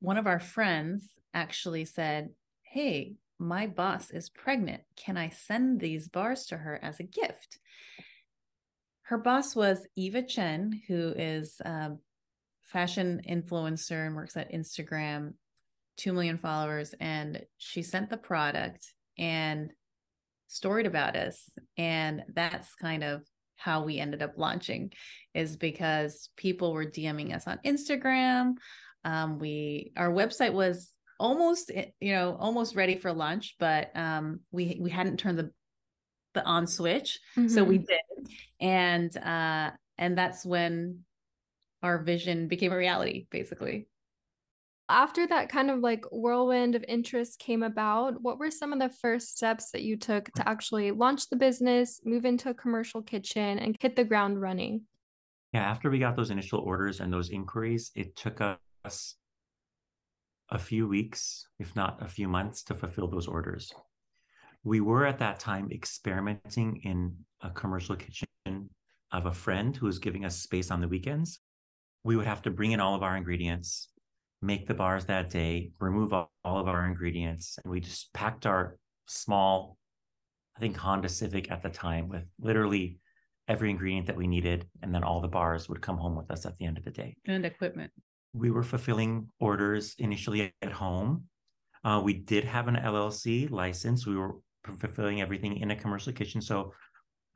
one 0.00 0.16
of 0.16 0.26
our 0.26 0.40
friends 0.40 1.10
actually 1.32 1.84
said, 1.84 2.30
"Hey, 2.62 3.14
my 3.38 3.68
boss 3.68 4.10
is 4.10 4.30
pregnant. 4.30 4.82
Can 4.96 5.16
I 5.16 5.28
send 5.28 5.80
these 5.80 6.08
bars 6.08 6.46
to 6.46 6.56
her 6.56 6.78
as 6.82 6.98
a 6.98 7.04
gift?" 7.04 7.58
Her 9.02 9.18
boss 9.18 9.54
was 9.54 9.86
Eva 9.94 10.22
Chen, 10.22 10.82
who 10.88 11.12
is 11.16 11.60
a 11.60 11.92
fashion 12.62 13.20
influencer 13.28 14.06
and 14.06 14.16
works 14.16 14.36
at 14.36 14.52
Instagram, 14.52 15.34
two 15.96 16.12
million 16.12 16.38
followers, 16.38 16.94
and 16.98 17.44
she 17.58 17.82
sent 17.82 18.10
the 18.10 18.16
product 18.16 18.92
and 19.18 19.72
storied 20.52 20.86
about 20.86 21.16
us. 21.16 21.48
And 21.78 22.22
that's 22.34 22.74
kind 22.74 23.02
of 23.02 23.22
how 23.56 23.84
we 23.84 23.98
ended 23.98 24.22
up 24.22 24.34
launching 24.36 24.92
is 25.34 25.56
because 25.56 26.28
people 26.36 26.72
were 26.72 26.84
DMing 26.84 27.34
us 27.34 27.46
on 27.46 27.58
Instagram. 27.64 28.54
Um, 29.04 29.38
we 29.38 29.92
our 29.96 30.10
website 30.10 30.52
was 30.52 30.90
almost 31.18 31.70
eh, 31.74 31.86
you 32.00 32.12
know 32.12 32.36
almost 32.38 32.76
ready 32.76 32.96
for 32.96 33.12
launch, 33.12 33.56
but 33.58 33.96
um, 33.96 34.40
we 34.50 34.78
we 34.80 34.90
hadn't 34.90 35.18
turned 35.18 35.38
the 35.38 35.50
the 36.34 36.44
on 36.44 36.66
switch, 36.66 37.18
mm-hmm. 37.36 37.48
so 37.48 37.64
we 37.64 37.78
mm-hmm. 37.78 37.84
did, 37.86 38.34
and 38.60 39.16
uh, 39.16 39.70
and 39.98 40.16
that's 40.18 40.44
when 40.44 41.00
our 41.82 42.02
vision 42.02 42.48
became 42.48 42.72
a 42.72 42.76
reality, 42.76 43.26
basically 43.30 43.86
after 44.92 45.26
that 45.26 45.48
kind 45.48 45.70
of 45.70 45.80
like 45.80 46.04
whirlwind 46.12 46.74
of 46.74 46.84
interest 46.86 47.38
came 47.38 47.62
about, 47.62 48.20
what 48.22 48.38
were 48.38 48.50
some 48.50 48.72
of 48.72 48.78
the 48.78 48.88
first 48.88 49.36
steps 49.36 49.70
that 49.72 49.82
you 49.82 49.96
took 49.96 50.32
to 50.32 50.48
actually 50.48 50.90
launch 50.90 51.28
the 51.28 51.36
business, 51.36 52.00
move 52.04 52.24
into 52.24 52.50
a 52.50 52.54
commercial 52.54 53.02
kitchen, 53.02 53.58
and 53.58 53.76
hit 53.80 53.96
the 53.96 54.04
ground 54.04 54.40
running? 54.40 54.82
Yeah, 55.52 55.62
after 55.62 55.90
we 55.90 55.98
got 55.98 56.16
those 56.16 56.30
initial 56.30 56.60
orders 56.60 57.00
and 57.00 57.12
those 57.12 57.30
inquiries, 57.30 57.90
it 57.94 58.16
took 58.16 58.40
us 58.84 59.16
a 60.50 60.58
few 60.58 60.86
weeks, 60.86 61.46
if 61.58 61.74
not 61.74 62.02
a 62.02 62.08
few 62.08 62.28
months, 62.28 62.62
to 62.64 62.74
fulfill 62.74 63.08
those 63.08 63.26
orders. 63.26 63.72
We 64.64 64.80
were 64.80 65.06
at 65.06 65.18
that 65.18 65.40
time 65.40 65.70
experimenting 65.72 66.80
in 66.84 67.16
a 67.40 67.50
commercial 67.50 67.96
kitchen 67.96 68.70
of 69.10 69.26
a 69.26 69.32
friend 69.32 69.76
who 69.76 69.86
was 69.86 69.98
giving 69.98 70.24
us 70.24 70.40
space 70.40 70.70
on 70.70 70.80
the 70.80 70.88
weekends. 70.88 71.40
We 72.04 72.16
would 72.16 72.26
have 72.26 72.42
to 72.42 72.50
bring 72.50 72.72
in 72.72 72.80
all 72.80 72.94
of 72.94 73.02
our 73.02 73.16
ingredients, 73.16 73.88
make 74.42 74.66
the 74.66 74.74
bars 74.74 75.06
that 75.06 75.30
day, 75.30 75.70
remove 75.80 76.12
all, 76.12 76.32
all 76.44 76.58
of 76.58 76.68
our 76.68 76.86
ingredients, 76.86 77.58
and 77.62 77.70
we 77.70 77.80
just 77.80 78.12
packed 78.12 78.44
our 78.44 78.76
small, 79.06 79.76
I 80.56 80.60
think 80.60 80.76
Honda 80.76 81.08
Civic 81.08 81.50
at 81.50 81.62
the 81.62 81.70
time 81.70 82.08
with 82.08 82.24
literally 82.40 82.98
every 83.48 83.70
ingredient 83.70 84.06
that 84.06 84.16
we 84.16 84.26
needed, 84.26 84.66
and 84.82 84.94
then 84.94 85.04
all 85.04 85.20
the 85.20 85.28
bars 85.28 85.68
would 85.68 85.80
come 85.80 85.96
home 85.96 86.16
with 86.16 86.30
us 86.30 86.44
at 86.46 86.56
the 86.58 86.66
end 86.66 86.78
of 86.78 86.84
the 86.84 86.90
day. 86.90 87.16
And 87.26 87.46
equipment. 87.46 87.92
We 88.34 88.50
were 88.50 88.62
fulfilling 88.62 89.28
orders 89.40 89.94
initially 89.98 90.52
at 90.62 90.72
home. 90.72 91.24
Uh, 91.84 92.00
we 92.02 92.14
did 92.14 92.44
have 92.44 92.68
an 92.68 92.76
LLC 92.76 93.50
license. 93.50 94.06
We 94.06 94.16
were 94.16 94.36
fulfilling 94.78 95.20
everything 95.20 95.58
in 95.58 95.70
a 95.70 95.76
commercial 95.76 96.12
kitchen. 96.12 96.40
So 96.40 96.72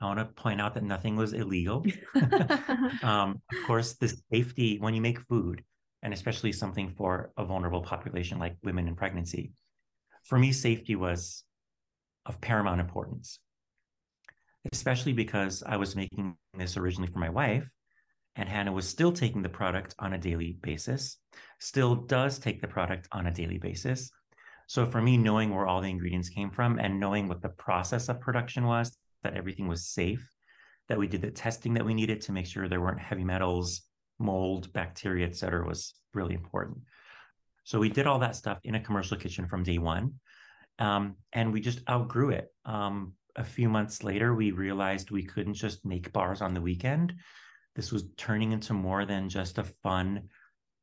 I 0.00 0.06
want 0.06 0.18
to 0.18 0.26
point 0.26 0.60
out 0.60 0.75
that 0.75 0.84
nothing 0.84 1.16
was 1.16 1.32
illegal. 1.32 1.84
um, 3.02 3.40
of 3.52 3.66
course, 3.66 3.94
the 3.94 4.14
safety 4.30 4.78
when 4.78 4.94
you 4.94 5.00
make 5.00 5.20
food, 5.20 5.62
and 6.02 6.12
especially 6.12 6.52
something 6.52 6.90
for 6.90 7.32
a 7.36 7.44
vulnerable 7.44 7.82
population 7.82 8.38
like 8.38 8.56
women 8.62 8.88
in 8.88 8.94
pregnancy. 8.94 9.52
For 10.24 10.38
me, 10.38 10.52
safety 10.52 10.96
was 10.96 11.44
of 12.26 12.40
paramount 12.40 12.80
importance, 12.80 13.38
especially 14.72 15.12
because 15.12 15.62
I 15.64 15.76
was 15.76 15.96
making 15.96 16.36
this 16.54 16.76
originally 16.76 17.10
for 17.10 17.18
my 17.18 17.30
wife, 17.30 17.68
and 18.34 18.48
Hannah 18.48 18.72
was 18.72 18.88
still 18.88 19.12
taking 19.12 19.42
the 19.42 19.48
product 19.48 19.94
on 19.98 20.12
a 20.12 20.18
daily 20.18 20.58
basis, 20.62 21.18
still 21.58 21.94
does 21.94 22.38
take 22.38 22.60
the 22.60 22.68
product 22.68 23.08
on 23.12 23.26
a 23.26 23.32
daily 23.32 23.58
basis. 23.58 24.10
So 24.66 24.84
for 24.84 25.00
me, 25.00 25.16
knowing 25.16 25.54
where 25.54 25.66
all 25.66 25.80
the 25.80 25.88
ingredients 25.88 26.28
came 26.28 26.50
from 26.50 26.78
and 26.78 27.00
knowing 27.00 27.28
what 27.28 27.40
the 27.40 27.48
process 27.50 28.08
of 28.08 28.20
production 28.20 28.66
was, 28.66 28.96
that 29.22 29.34
everything 29.34 29.68
was 29.68 29.86
safe, 29.86 30.28
that 30.88 30.98
we 30.98 31.06
did 31.06 31.22
the 31.22 31.30
testing 31.30 31.74
that 31.74 31.84
we 31.84 31.94
needed 31.94 32.20
to 32.22 32.32
make 32.32 32.46
sure 32.46 32.68
there 32.68 32.80
weren't 32.80 33.00
heavy 33.00 33.24
metals, 33.24 33.82
mold, 34.18 34.73
bacteria, 34.73 35.26
et 35.26 35.37
cetera, 35.37 35.66
was 35.66 35.94
really 36.14 36.35
important. 36.35 36.78
So 37.64 37.78
we 37.78 37.88
did 37.88 38.06
all 38.06 38.20
that 38.20 38.37
stuff 38.37 38.58
in 38.64 38.76
a 38.76 38.80
commercial 38.80 39.16
kitchen 39.16 39.46
from 39.46 39.62
day 39.62 39.78
one. 39.78 40.14
Um, 40.78 41.16
and 41.32 41.52
we 41.52 41.61
just 41.61 41.80
outgrew 41.88 42.30
it. 42.30 42.49
Um, 42.64 43.14
a 43.35 43.44
few 43.44 43.68
months 43.68 44.02
later, 44.02 44.35
we 44.35 44.50
realized 44.52 45.11
we 45.11 45.23
couldn't 45.23 45.54
just 45.54 45.85
make 45.85 46.12
bars 46.12 46.42
on 46.42 46.54
the 46.54 46.61
weekend. 46.61 47.14
This 47.75 47.92
was 47.92 48.04
turning 48.16 48.52
into 48.52 48.73
more 48.73 49.04
than 49.04 49.28
just 49.28 49.58
a 49.58 49.64
fun 49.82 50.28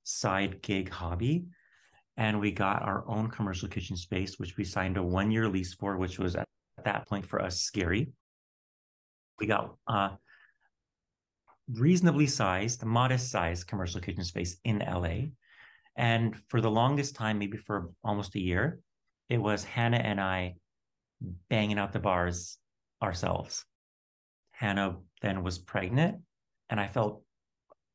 side 0.03 0.61
gig 0.61 0.89
hobby. 0.89 1.45
And 2.17 2.39
we 2.39 2.51
got 2.51 2.83
our 2.83 3.03
own 3.07 3.29
commercial 3.29 3.67
kitchen 3.67 3.97
space, 3.97 4.37
which 4.37 4.57
we 4.57 4.63
signed 4.63 4.97
a 4.97 5.03
one 5.03 5.31
year 5.31 5.47
lease 5.49 5.73
for, 5.73 5.97
which 5.97 6.19
was 6.19 6.35
at 6.35 6.45
that 6.83 7.07
point 7.07 7.25
for 7.25 7.41
us 7.41 7.61
scary. 7.61 8.11
We 9.39 9.47
got 9.47 9.75
uh, 9.87 10.09
reasonably 11.71 12.27
sized, 12.27 12.83
modest 12.83 13.31
sized 13.31 13.67
commercial 13.67 14.01
kitchen 14.01 14.23
space 14.23 14.57
in 14.63 14.79
LA. 14.79 15.29
And 15.95 16.35
for 16.49 16.61
the 16.61 16.71
longest 16.71 17.15
time, 17.15 17.39
maybe 17.39 17.57
for 17.57 17.91
almost 18.03 18.35
a 18.35 18.41
year, 18.41 18.79
it 19.29 19.37
was 19.37 19.63
Hannah 19.63 19.97
and 19.97 20.19
I 20.19 20.55
banging 21.49 21.77
out 21.77 21.93
the 21.93 21.99
bars 21.99 22.57
ourselves. 23.01 23.65
Hannah 24.51 24.97
then 25.21 25.43
was 25.43 25.57
pregnant, 25.57 26.21
and 26.69 26.79
I 26.79 26.87
felt 26.87 27.22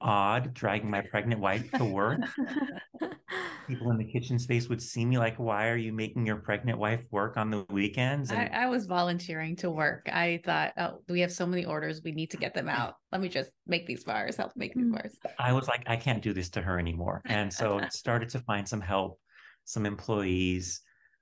odd 0.00 0.55
dragging 0.55 0.90
my 0.90 1.00
pregnant 1.00 1.40
wife 1.40 1.71
to 1.73 1.85
work. 1.85 2.21
People 3.67 3.90
in 3.90 3.99
the 3.99 4.05
kitchen 4.05 4.38
space 4.38 4.69
would 4.69 4.81
see 4.81 5.05
me 5.05 5.19
like, 5.19 5.37
why 5.37 5.69
are 5.69 5.76
you 5.76 5.93
making 5.93 6.25
your 6.25 6.37
pregnant 6.37 6.78
wife 6.78 7.02
work 7.11 7.37
on 7.37 7.50
the 7.50 7.67
weekends? 7.69 8.31
And 8.31 8.40
I, 8.40 8.64
I, 8.64 8.67
was 8.67 8.87
volunteering 8.87 9.57
to 9.57 9.71
work. 9.71 10.09
I 10.11 10.40
thought, 10.45 10.73
oh, 10.78 11.02
we 11.09 11.21
have 11.21 11.33
so 11.33 11.45
many 11.45 11.67
orders. 11.67 12.00
We 12.02 12.12
need 12.12 12.31
to 12.31 12.38
get 12.38 12.55
them 12.55 12.69
out. 12.69 12.95
Let 13.12 13.21
me 13.21 13.28
just 13.28 13.50
make 13.67 13.87
these 13.87 14.05
bars, 14.05 14.37
help 14.37 14.52
make 14.57 14.75
these 14.75 14.87
mm. 14.87 14.93
bars. 14.93 15.19
I 15.38 15.52
was 15.52 15.69
like, 15.69 15.83
I 15.87 15.97
can't 15.97 16.23
do 16.23 16.33
this 16.33 16.49
to 16.50 16.62
her 16.62 16.78
anymore. 16.78 17.21
And 17.26 17.52
so 17.52 17.81
started 17.90 18.31
to 18.31 18.38
find 18.40 18.67
some 18.67 18.81
help, 18.81 19.21
some 19.64 19.85
employees. 19.85 20.81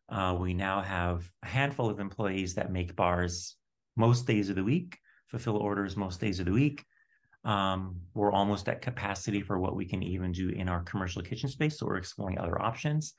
Uh, 0.08 0.36
we 0.38 0.54
now 0.54 0.82
have 0.82 1.28
a 1.42 1.48
handful 1.48 1.90
of 1.90 1.98
employees 1.98 2.54
that 2.54 2.70
make 2.70 2.94
bars 2.94 3.56
most 3.96 4.26
days 4.26 4.50
of 4.50 4.56
the 4.56 4.62
week, 4.62 4.96
fulfill 5.26 5.56
orders 5.56 5.96
most 5.96 6.20
days 6.20 6.38
of 6.38 6.46
the 6.46 6.52
week 6.52 6.84
um, 7.46 8.00
we're 8.12 8.32
almost 8.32 8.68
at 8.68 8.82
capacity 8.82 9.40
for 9.40 9.58
what 9.58 9.76
we 9.76 9.86
can 9.86 10.02
even 10.02 10.32
do 10.32 10.48
in 10.48 10.68
our 10.68 10.82
commercial 10.82 11.22
kitchen 11.22 11.48
space. 11.48 11.78
So 11.78 11.86
we're 11.86 11.96
exploring 11.96 12.38
other 12.38 12.60
options. 12.60 13.14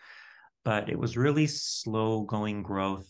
But 0.66 0.90
it 0.90 1.00
was 1.00 1.16
really 1.16 1.48
slow 1.48 2.24
going 2.24 2.62
growth, 2.62 3.10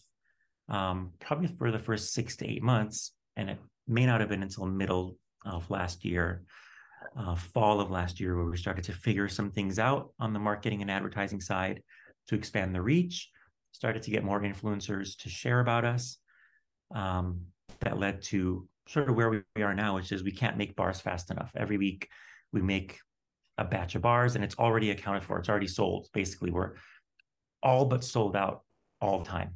um, 0.70 1.14
probably 1.20 1.48
for 1.48 1.72
the 1.72 1.80
first 1.80 2.14
six 2.14 2.38
to 2.38 2.48
eight 2.48 2.62
months. 2.62 3.14
And 3.36 3.50
it 3.50 3.58
may 3.88 4.06
not 4.06 4.20
have 4.20 4.30
been 4.30 4.44
until 4.44 4.68
middle 4.68 5.18
of 5.44 5.68
last 5.72 6.06
year, 6.06 6.44
uh, 7.18 7.34
fall 7.34 7.82
of 7.82 7.90
last 7.90 8.20
year, 8.20 8.38
where 8.38 8.46
we 8.46 8.58
started 8.58 8.84
to 8.86 8.94
figure 8.94 9.28
some 9.28 9.50
things 9.50 9.80
out 9.80 10.14
on 10.20 10.34
the 10.34 10.40
marketing 10.40 10.84
and 10.84 10.92
advertising 10.92 11.42
side 11.42 11.82
to 12.28 12.36
expand 12.36 12.76
the 12.76 12.82
reach, 12.82 13.32
started 13.72 14.04
to 14.04 14.12
get 14.12 14.24
more 14.24 14.42
influencers 14.42 15.18
to 15.18 15.30
share 15.30 15.62
about 15.62 15.84
us. 15.84 16.20
Um, 16.94 17.42
that 17.80 18.00
led 18.00 18.22
to 18.24 18.68
sort 18.88 19.10
of 19.10 19.16
where 19.16 19.44
we 19.56 19.64
are 19.64 19.74
now, 19.74 19.96
which 19.96 20.12
is 20.12 20.24
we 20.24 20.32
can't 20.32 20.58
make 20.58 20.76
bars 20.76 21.02
fast 21.02 21.32
enough. 21.32 21.52
Every 21.56 21.78
week 21.78 22.10
we 22.52 22.62
make 22.62 23.00
a 23.58 23.66
batch 23.66 23.96
of 23.96 24.02
bars 24.02 24.36
and 24.36 24.44
it's 24.44 24.58
already 24.58 24.92
accounted 24.92 25.24
for. 25.24 25.40
It's 25.40 25.50
already 25.50 25.68
sold. 25.68 26.08
Basically, 26.14 26.52
we're 26.52 26.74
all 27.64 27.86
but 27.86 28.04
sold 28.04 28.36
out 28.36 28.62
all 29.02 29.20
the 29.20 29.26
time. 29.26 29.56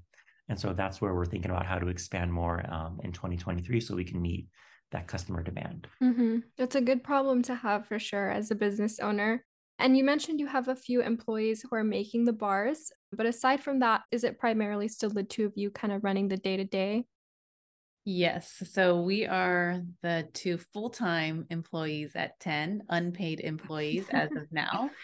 And 0.49 0.59
so 0.59 0.73
that's 0.73 0.99
where 0.99 1.13
we're 1.13 1.25
thinking 1.25 1.51
about 1.51 1.65
how 1.65 1.79
to 1.79 1.87
expand 1.87 2.33
more 2.33 2.65
um, 2.69 2.99
in 3.03 3.11
2023 3.11 3.79
so 3.79 3.95
we 3.95 4.03
can 4.03 4.21
meet 4.21 4.47
that 4.91 5.07
customer 5.07 5.41
demand. 5.41 5.87
Mm-hmm. 6.03 6.39
That's 6.57 6.75
a 6.75 6.81
good 6.81 7.03
problem 7.03 7.41
to 7.43 7.55
have 7.55 7.87
for 7.87 7.99
sure 7.99 8.29
as 8.29 8.51
a 8.51 8.55
business 8.55 8.99
owner. 8.99 9.45
And 9.79 9.97
you 9.97 10.03
mentioned 10.03 10.39
you 10.39 10.47
have 10.47 10.67
a 10.67 10.75
few 10.75 11.01
employees 11.01 11.61
who 11.61 11.75
are 11.75 11.83
making 11.83 12.25
the 12.25 12.33
bars. 12.33 12.91
But 13.13 13.25
aside 13.25 13.61
from 13.61 13.79
that, 13.79 14.01
is 14.11 14.23
it 14.23 14.37
primarily 14.37 14.87
still 14.87 15.09
the 15.09 15.23
two 15.23 15.45
of 15.45 15.53
you 15.55 15.71
kind 15.71 15.93
of 15.93 16.03
running 16.03 16.27
the 16.27 16.37
day 16.37 16.57
to 16.57 16.65
day? 16.65 17.05
Yes. 18.03 18.63
So 18.71 19.01
we 19.01 19.27
are 19.27 19.81
the 20.01 20.27
two 20.33 20.57
full 20.57 20.89
time 20.89 21.45
employees 21.49 22.13
at 22.15 22.39
Tend, 22.39 22.81
unpaid 22.89 23.39
employees 23.39 24.07
as 24.11 24.31
of 24.31 24.51
now. 24.51 24.89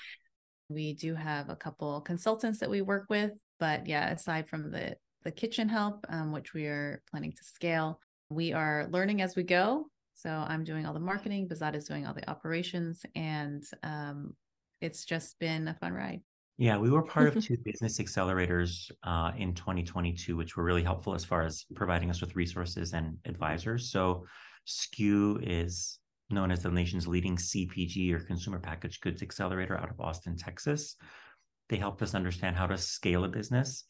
We 0.70 0.96
do 0.96 1.16
have 1.16 1.50
a 1.50 1.56
couple 1.56 2.02
consultants 2.02 2.60
that 2.60 2.70
we 2.70 2.82
work 2.82 3.06
with, 3.10 3.32
but 3.58 3.88
yeah, 3.88 4.10
aside 4.10 4.50
from 4.50 4.70
the 4.70 4.98
the 5.24 5.32
kitchen 5.32 5.70
help, 5.70 6.06
um, 6.10 6.34
which 6.34 6.54
we 6.54 6.66
are 6.66 7.02
planning 7.10 7.32
to 7.32 7.44
scale, 7.46 8.02
we 8.30 8.52
are 8.52 8.88
learning 8.92 9.22
as 9.22 9.34
we 9.38 9.44
go. 9.44 9.86
So 10.16 10.30
I'm 10.30 10.66
doing 10.66 10.86
all 10.86 10.94
the 10.94 11.00
marketing, 11.00 11.48
Behzad 11.48 11.74
is 11.74 11.86
doing 11.86 12.06
all 12.06 12.14
the 12.14 12.30
operations, 12.30 13.06
and 13.16 13.64
um, 13.82 14.36
it's 14.82 15.06
just 15.06 15.40
been 15.40 15.70
a 15.70 15.74
fun 15.74 15.94
ride. 15.94 16.22
Yeah, 16.58 16.78
we 16.78 16.90
were 16.90 17.04
part 17.04 17.36
of 17.36 17.44
two 17.46 17.58
business 17.58 18.00
accelerators 18.00 18.90
uh, 19.04 19.32
in 19.38 19.54
2022, 19.54 20.36
which 20.36 20.58
were 20.58 20.64
really 20.64 20.84
helpful 20.84 21.14
as 21.14 21.24
far 21.24 21.44
as 21.44 21.66
providing 21.76 22.10
us 22.10 22.20
with 22.20 22.36
resources 22.36 22.94
and 22.94 23.18
advisors. 23.26 23.92
So, 23.92 24.26
SKU 24.68 25.40
is 25.44 26.00
known 26.30 26.52
as 26.52 26.62
the 26.62 26.70
nation's 26.70 27.08
leading 27.08 27.38
CPG 27.38 28.12
or 28.12 28.20
consumer 28.20 28.60
packaged 28.60 29.02
goods 29.02 29.22
accelerator 29.22 29.78
out 29.78 29.90
of 29.90 30.00
Austin, 30.02 30.36
Texas. 30.36 30.98
They 31.70 31.78
helped 31.78 32.02
us 32.02 32.16
understand 32.16 32.58
how 32.58 32.68
to 32.68 32.78
scale 32.78 33.24
a 33.24 33.30
business. 33.30 33.86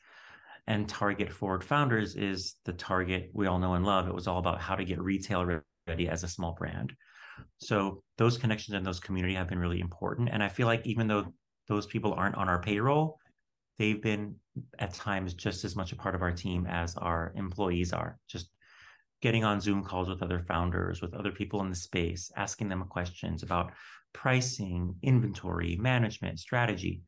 And 0.67 0.88
Target 0.88 1.31
Forward 1.31 1.63
Founders 1.63 2.15
is 2.15 2.55
the 2.65 2.74
target 2.74 3.31
we 3.33 3.47
all 3.47 3.57
know 3.57 3.74
and 3.74 3.86
love. 3.86 4.07
It 4.07 4.13
was 4.13 4.27
all 4.27 4.38
about 4.38 4.62
how 4.62 4.75
to 4.75 4.83
get 4.83 5.01
retail 5.01 5.62
ready 5.88 6.09
as 6.09 6.24
a 6.24 6.27
small 6.27 6.53
brand. 6.53 6.93
So 7.59 8.03
those 8.17 8.38
connections 8.38 8.75
and 8.75 8.86
those 8.86 9.00
community 9.00 9.36
have 9.36 9.47
been 9.47 9.59
really 9.59 9.79
important. 9.79 10.29
And 10.31 10.43
I 10.43 10.50
feel 10.50 10.67
like 10.67 10.86
even 10.86 11.07
though 11.07 11.33
those 11.67 11.86
people 11.86 12.13
aren't 12.13 12.36
on 12.36 12.50
our 12.50 12.62
payroll, 12.62 13.19
they've 13.77 14.01
been 14.01 14.36
at 14.79 14.93
times 14.93 15.33
just 15.33 15.63
as 15.63 15.75
much 15.75 15.91
a 15.91 15.95
part 15.95 16.15
of 16.15 16.21
our 16.21 16.31
team 16.31 16.65
as 16.67 16.95
our 16.95 17.33
employees 17.36 17.93
are. 17.93 18.17
Just 18.27 18.50
getting 19.21 19.43
on 19.43 19.62
Zoom 19.62 19.83
calls 19.83 20.09
with 20.09 20.21
other 20.21 20.39
founders, 20.39 21.01
with 21.01 21.13
other 21.13 21.31
people 21.31 21.62
in 21.62 21.69
the 21.69 21.75
space, 21.75 22.31
asking 22.36 22.69
them 22.69 22.83
questions 22.86 23.43
about 23.43 23.71
pricing, 24.13 24.95
inventory, 25.01 25.75
management, 25.79 26.39
strategy. 26.39 27.01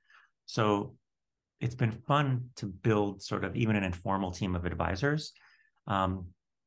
So 0.45 0.95
it's 1.61 1.75
been 1.75 1.91
fun 2.07 2.49
to 2.57 2.65
build 2.65 3.21
sort 3.21 3.43
of 3.43 3.55
even 3.55 3.75
an 3.75 3.83
informal 3.83 4.31
team 4.31 4.55
of 4.55 4.65
advisors 4.65 5.33
um, 5.87 6.25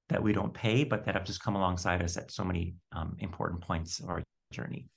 that 0.08 0.22
we 0.22 0.32
don't 0.32 0.52
pay, 0.52 0.84
but 0.84 1.04
that 1.04 1.14
have 1.14 1.24
just 1.24 1.42
come 1.42 1.56
alongside 1.56 2.02
us 2.02 2.16
at 2.16 2.30
so 2.30 2.44
many 2.44 2.74
um, 2.92 3.16
important 3.18 3.62
points 3.62 4.00
of 4.00 4.10
our 4.10 4.22
journey. 4.52 4.88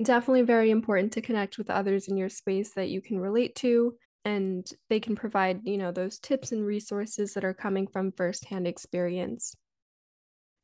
Definitely 0.00 0.42
very 0.42 0.70
important 0.70 1.12
to 1.12 1.20
connect 1.20 1.58
with 1.58 1.70
others 1.70 2.08
in 2.08 2.16
your 2.16 2.28
space 2.28 2.74
that 2.74 2.88
you 2.88 3.00
can 3.00 3.18
relate 3.18 3.54
to 3.56 3.96
and 4.24 4.68
they 4.88 5.00
can 5.00 5.16
provide, 5.16 5.66
you 5.66 5.76
know, 5.76 5.92
those 5.92 6.18
tips 6.18 6.52
and 6.52 6.64
resources 6.64 7.34
that 7.34 7.44
are 7.44 7.54
coming 7.54 7.86
from 7.86 8.12
firsthand 8.12 8.66
experience. 8.66 9.54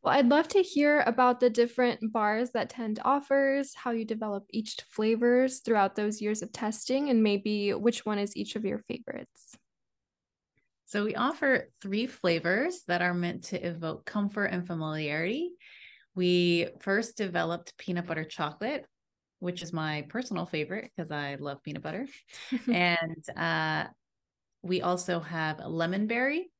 Well, 0.02 0.14
I'd 0.14 0.28
love 0.28 0.49
to 0.49 0.62
hear 0.62 1.00
about 1.00 1.40
the 1.40 1.50
different 1.50 2.12
bars 2.12 2.50
that 2.52 2.70
Tend 2.70 3.00
offers, 3.04 3.75
how 3.75 3.90
you 3.90 4.04
develop 4.04 4.47
each 4.50 4.76
flavors 4.88 5.61
throughout 5.61 5.97
those 5.97 6.23
years 6.23 6.40
of 6.42 6.52
testing, 6.52 7.11
and 7.11 7.23
maybe 7.23 7.75
which 7.75 8.06
one 8.06 8.18
is 8.18 8.37
each 8.37 8.54
of 8.54 8.64
your 8.64 8.78
favorites. 8.78 9.56
So, 10.87 11.04
we 11.04 11.14
offer 11.14 11.68
three 11.82 12.06
flavors 12.06 12.85
that 12.87 13.02
are 13.02 13.12
meant 13.12 13.44
to 13.44 13.61
evoke 13.66 14.06
comfort 14.06 14.47
and 14.47 14.66
familiarity. 14.66 15.52
We 16.14 16.68
first 16.80 17.16
developed 17.16 17.76
peanut 17.78 18.06
butter 18.06 18.25
chocolate, 18.25 18.87
which 19.40 19.62
is 19.62 19.73
my 19.73 20.04
personal 20.09 20.47
favorite 20.47 20.90
because 20.95 21.11
I 21.11 21.37
love 21.37 21.62
peanut 21.62 21.83
butter. 21.83 22.07
and 22.68 23.25
uh, 23.37 23.85
we 24.62 24.83
also 24.83 25.21
have 25.21 25.61
lemon 25.64 26.07
berry, 26.07 26.50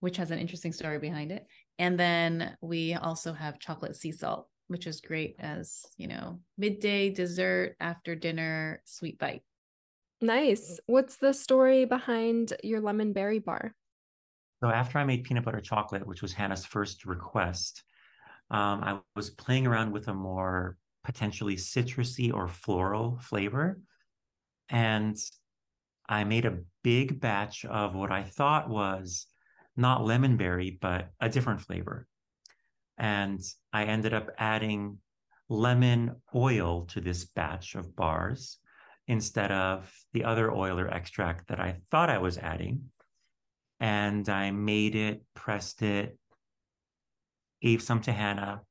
which 0.00 0.16
has 0.18 0.30
an 0.30 0.38
interesting 0.38 0.72
story 0.72 0.98
behind 0.98 1.32
it. 1.32 1.46
And 1.78 1.98
then 1.98 2.56
we 2.60 2.94
also 2.94 3.32
have 3.32 3.58
chocolate 3.58 3.96
sea 3.96 4.12
salt, 4.12 4.48
which 4.68 4.86
is 4.86 5.00
great 5.00 5.36
as, 5.38 5.84
you 5.96 6.06
know, 6.06 6.40
midday 6.58 7.10
dessert, 7.10 7.76
after 7.80 8.14
dinner, 8.14 8.82
sweet 8.84 9.18
bite. 9.18 9.42
Nice. 10.20 10.78
What's 10.86 11.16
the 11.16 11.32
story 11.32 11.84
behind 11.84 12.52
your 12.62 12.80
lemon 12.80 13.12
berry 13.12 13.40
bar? 13.40 13.74
So 14.62 14.70
after 14.70 14.98
I 14.98 15.04
made 15.04 15.24
peanut 15.24 15.44
butter 15.44 15.60
chocolate, 15.60 16.06
which 16.06 16.22
was 16.22 16.32
Hannah's 16.32 16.64
first 16.64 17.04
request, 17.04 17.82
um, 18.50 18.82
I 18.82 19.00
was 19.16 19.30
playing 19.30 19.66
around 19.66 19.92
with 19.92 20.08
a 20.08 20.14
more 20.14 20.78
potentially 21.04 21.56
citrusy 21.56 22.32
or 22.32 22.48
floral 22.48 23.18
flavor. 23.20 23.80
And 24.70 25.16
I 26.08 26.24
made 26.24 26.46
a 26.46 26.58
big 26.82 27.20
batch 27.20 27.64
of 27.64 27.94
what 27.94 28.10
I 28.10 28.22
thought 28.22 28.68
was 28.68 29.26
not 29.76 30.02
lemonberry, 30.02 30.78
but 30.80 31.10
a 31.20 31.28
different 31.28 31.60
flavor. 31.60 32.06
And 32.96 33.40
I 33.72 33.84
ended 33.84 34.14
up 34.14 34.30
adding 34.38 34.98
lemon 35.48 36.16
oil 36.34 36.86
to 36.86 37.00
this 37.00 37.24
batch 37.24 37.74
of 37.74 37.94
bars 37.94 38.58
instead 39.06 39.52
of 39.52 39.92
the 40.12 40.24
other 40.24 40.50
oil 40.52 40.78
or 40.78 40.88
extract 40.88 41.48
that 41.48 41.60
I 41.60 41.80
thought 41.90 42.08
I 42.08 42.18
was 42.18 42.38
adding. 42.38 42.90
And 43.80 44.26
I 44.28 44.50
made 44.50 44.94
it, 44.94 45.22
pressed 45.34 45.82
it, 45.82 46.16
gave 47.60 47.82
some 47.82 48.00
to 48.02 48.12
Hannah, 48.12 48.62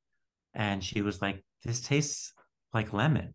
and 0.54 0.84
she 0.84 1.02
was 1.02 1.22
like, 1.22 1.44
This 1.64 1.82
tastes 1.82 2.34
like 2.74 2.94
lemon. 2.94 3.34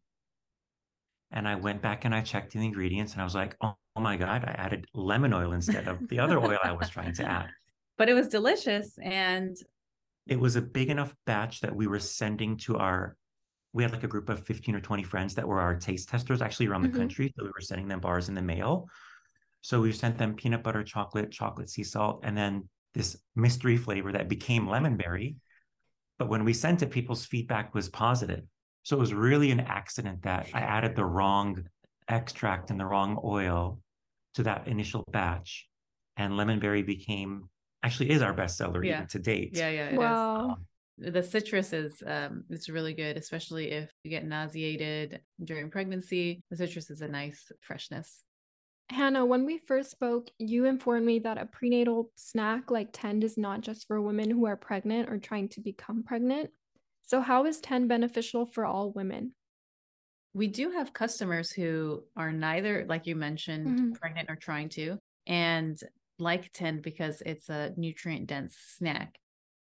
And 1.31 1.47
I 1.47 1.57
went 1.57 1.83
back 1.83 2.05
and 2.05 2.15
I 2.15 2.23
checked 2.23 2.53
the 2.53 2.65
ingredients 2.65 3.13
and 3.13 3.21
I 3.21 3.25
was 3.25 3.35
like, 3.35 3.55
oh, 3.61 3.75
oh 3.97 4.01
my 4.01 4.17
God, 4.17 4.45
I 4.45 4.53
added 4.53 4.87
lemon 4.95 5.35
oil 5.35 5.53
instead 5.53 5.87
of 5.87 6.09
the 6.09 6.21
other 6.21 6.39
oil 6.39 6.59
I 6.63 6.73
was 6.73 6.89
trying 6.89 7.13
to 7.15 7.25
add. 7.31 7.49
But 7.99 8.09
it 8.09 8.15
was 8.15 8.29
delicious. 8.29 8.97
And 9.03 9.57
it 10.27 10.41
was 10.41 10.57
a 10.57 10.63
big 10.63 10.89
enough 10.89 11.15
batch 11.27 11.61
that 11.61 11.75
we 11.75 11.87
were 11.87 11.99
sending 11.99 12.57
to 12.59 12.77
our 12.77 13.17
we 13.75 13.83
had 13.83 13.93
like 13.93 14.05
a 14.05 14.09
group 14.09 14.31
of 14.31 14.45
15 14.47 14.75
or 14.75 14.81
20 14.81 15.03
friends 15.03 15.35
that 15.35 15.47
were 15.47 15.61
our 15.61 15.77
taste 15.77 16.09
testers 16.09 16.41
actually 16.41 16.67
around 16.69 16.83
the 16.83 16.89
mm-hmm. 16.89 16.99
country. 16.99 17.33
So 17.37 17.45
we 17.45 17.51
were 17.51 17.61
sending 17.61 17.87
them 17.87 18.01
bars 18.01 18.31
in 18.31 18.35
the 18.35 18.43
mail. 18.43 18.89
So 19.61 19.83
we 19.83 19.93
sent 19.93 20.17
them 20.17 20.35
peanut 20.35 20.63
butter 20.63 20.83
chocolate, 20.83 21.31
chocolate 21.31 21.69
sea 21.69 21.85
salt, 21.85 22.21
and 22.23 22.37
then 22.37 22.67
this 22.95 23.19
mystery 23.37 23.77
flavor 23.77 24.11
that 24.13 24.29
became 24.29 24.67
lemon 24.67 24.97
berry. 24.97 25.37
But 26.19 26.29
when 26.29 26.45
we 26.45 26.53
sent 26.53 26.83
it, 26.83 26.91
people's 26.91 27.25
feedback 27.25 27.75
was 27.75 27.89
positive. 27.89 28.43
So 28.83 28.97
it 28.97 29.01
was 29.01 29.15
really 29.15 29.51
an 29.51 29.61
accident 29.61 30.23
that 30.23 30.49
I 30.55 30.61
added 30.61 30.97
the 30.97 31.05
wrong 31.05 31.65
extract 32.09 32.71
and 32.71 32.81
the 32.81 32.87
wrong 32.87 33.21
oil 33.23 33.81
to 34.35 34.43
that 34.45 34.67
initial 34.67 35.05
batch. 35.13 35.67
And 36.17 36.37
lemon 36.37 36.59
berry 36.59 36.83
became 36.83 37.49
actually 37.83 38.11
is 38.11 38.23
our 38.23 38.35
bestseller 38.35 38.85
yeah. 38.85 38.97
even 38.97 39.07
to 39.09 39.19
date. 39.19 39.51
Yeah, 39.53 39.71
yeah. 39.71 39.97
wow. 39.97 40.51
Um, 40.51 40.67
the 40.99 41.23
citrus 41.23 41.73
is 41.73 42.03
um 42.07 42.45
it's 42.51 42.69
really 42.69 42.93
good, 42.93 43.17
especially 43.17 43.71
if 43.71 43.91
you 44.03 44.11
get 44.11 44.25
nauseated 44.25 45.21
during 45.45 45.71
pregnancy. 45.71 46.43
The 46.51 46.57
citrus 46.57 46.91
is 46.91 47.03
a 47.03 47.09
nice 47.09 47.53
freshness. 47.61 48.25
Hannah, 48.91 49.27
when 49.27 49.45
we 49.45 49.59
first 49.59 49.91
spoke, 49.91 50.31
you 50.39 50.65
informed 50.65 51.05
me 51.05 51.19
that 51.21 51.39
a 51.39 51.45
prenatal 51.45 52.11
snack 52.17 52.71
like 52.71 52.89
Tend 52.93 53.23
is 53.23 53.37
not 53.37 53.61
just 53.61 53.87
for 53.87 54.01
women 54.01 54.31
who 54.31 54.47
are 54.47 54.57
pregnant 54.57 55.11
or 55.11 55.19
trying 55.19 55.49
to 55.51 55.61
become 55.61 56.03
pregnant. 56.03 56.51
So, 57.07 57.21
how 57.21 57.45
is 57.45 57.61
Tend 57.61 57.89
beneficial 57.89 58.47
for 58.47 58.65
all 58.65 58.93
women? 58.93 59.33
We 60.33 60.47
do 60.47 60.71
have 60.71 60.93
customers 60.93 61.51
who 61.51 62.03
are 62.17 62.33
neither, 62.33 62.87
like 62.89 63.07
you 63.07 63.17
mentioned, 63.17 63.67
mm-hmm. 63.67 63.93
pregnant 63.93 64.31
or 64.31 64.37
trying 64.37 64.71
to, 64.71 64.99
and 65.27 65.79
like 66.19 66.51
Tend 66.53 66.83
because 66.83 67.23
it's 67.27 67.49
a 67.51 67.73
nutrient 67.77 68.27
dense 68.27 68.57
snack. 68.77 69.19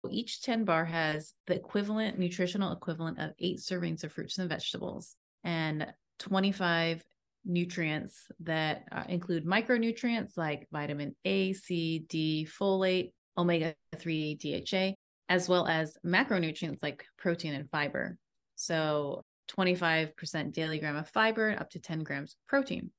Each 0.08 0.40
Tend 0.42 0.64
bar 0.64 0.84
has 0.84 1.34
the 1.46 1.54
equivalent, 1.54 2.18
nutritional 2.18 2.72
equivalent 2.72 3.18
of 3.18 3.32
eight 3.40 3.58
servings 3.58 4.04
of 4.04 4.12
fruits 4.12 4.38
and 4.38 4.48
vegetables 4.48 5.16
and 5.42 5.86
25 6.18 7.02
nutrients 7.44 8.26
that 8.40 8.84
uh, 8.92 9.04
include 9.08 9.46
micronutrients 9.46 10.36
like 10.36 10.68
vitamin 10.72 11.14
A, 11.24 11.52
C, 11.52 12.04
D, 12.08 12.46
folate, 12.58 13.12
omega 13.36 13.74
3 13.96 14.34
DHA, 14.34 14.92
as 15.28 15.48
well 15.48 15.66
as 15.66 15.96
macronutrients 16.04 16.82
like 16.82 17.04
protein 17.16 17.54
and 17.54 17.70
fiber. 17.70 18.16
So 18.56 19.22
25% 19.56 20.52
daily 20.52 20.78
gram 20.78 20.96
of 20.96 21.08
fiber, 21.08 21.56
up 21.58 21.70
to 21.70 21.80
10 21.80 22.00
grams 22.00 22.32
of 22.32 22.46
protein. 22.48 22.90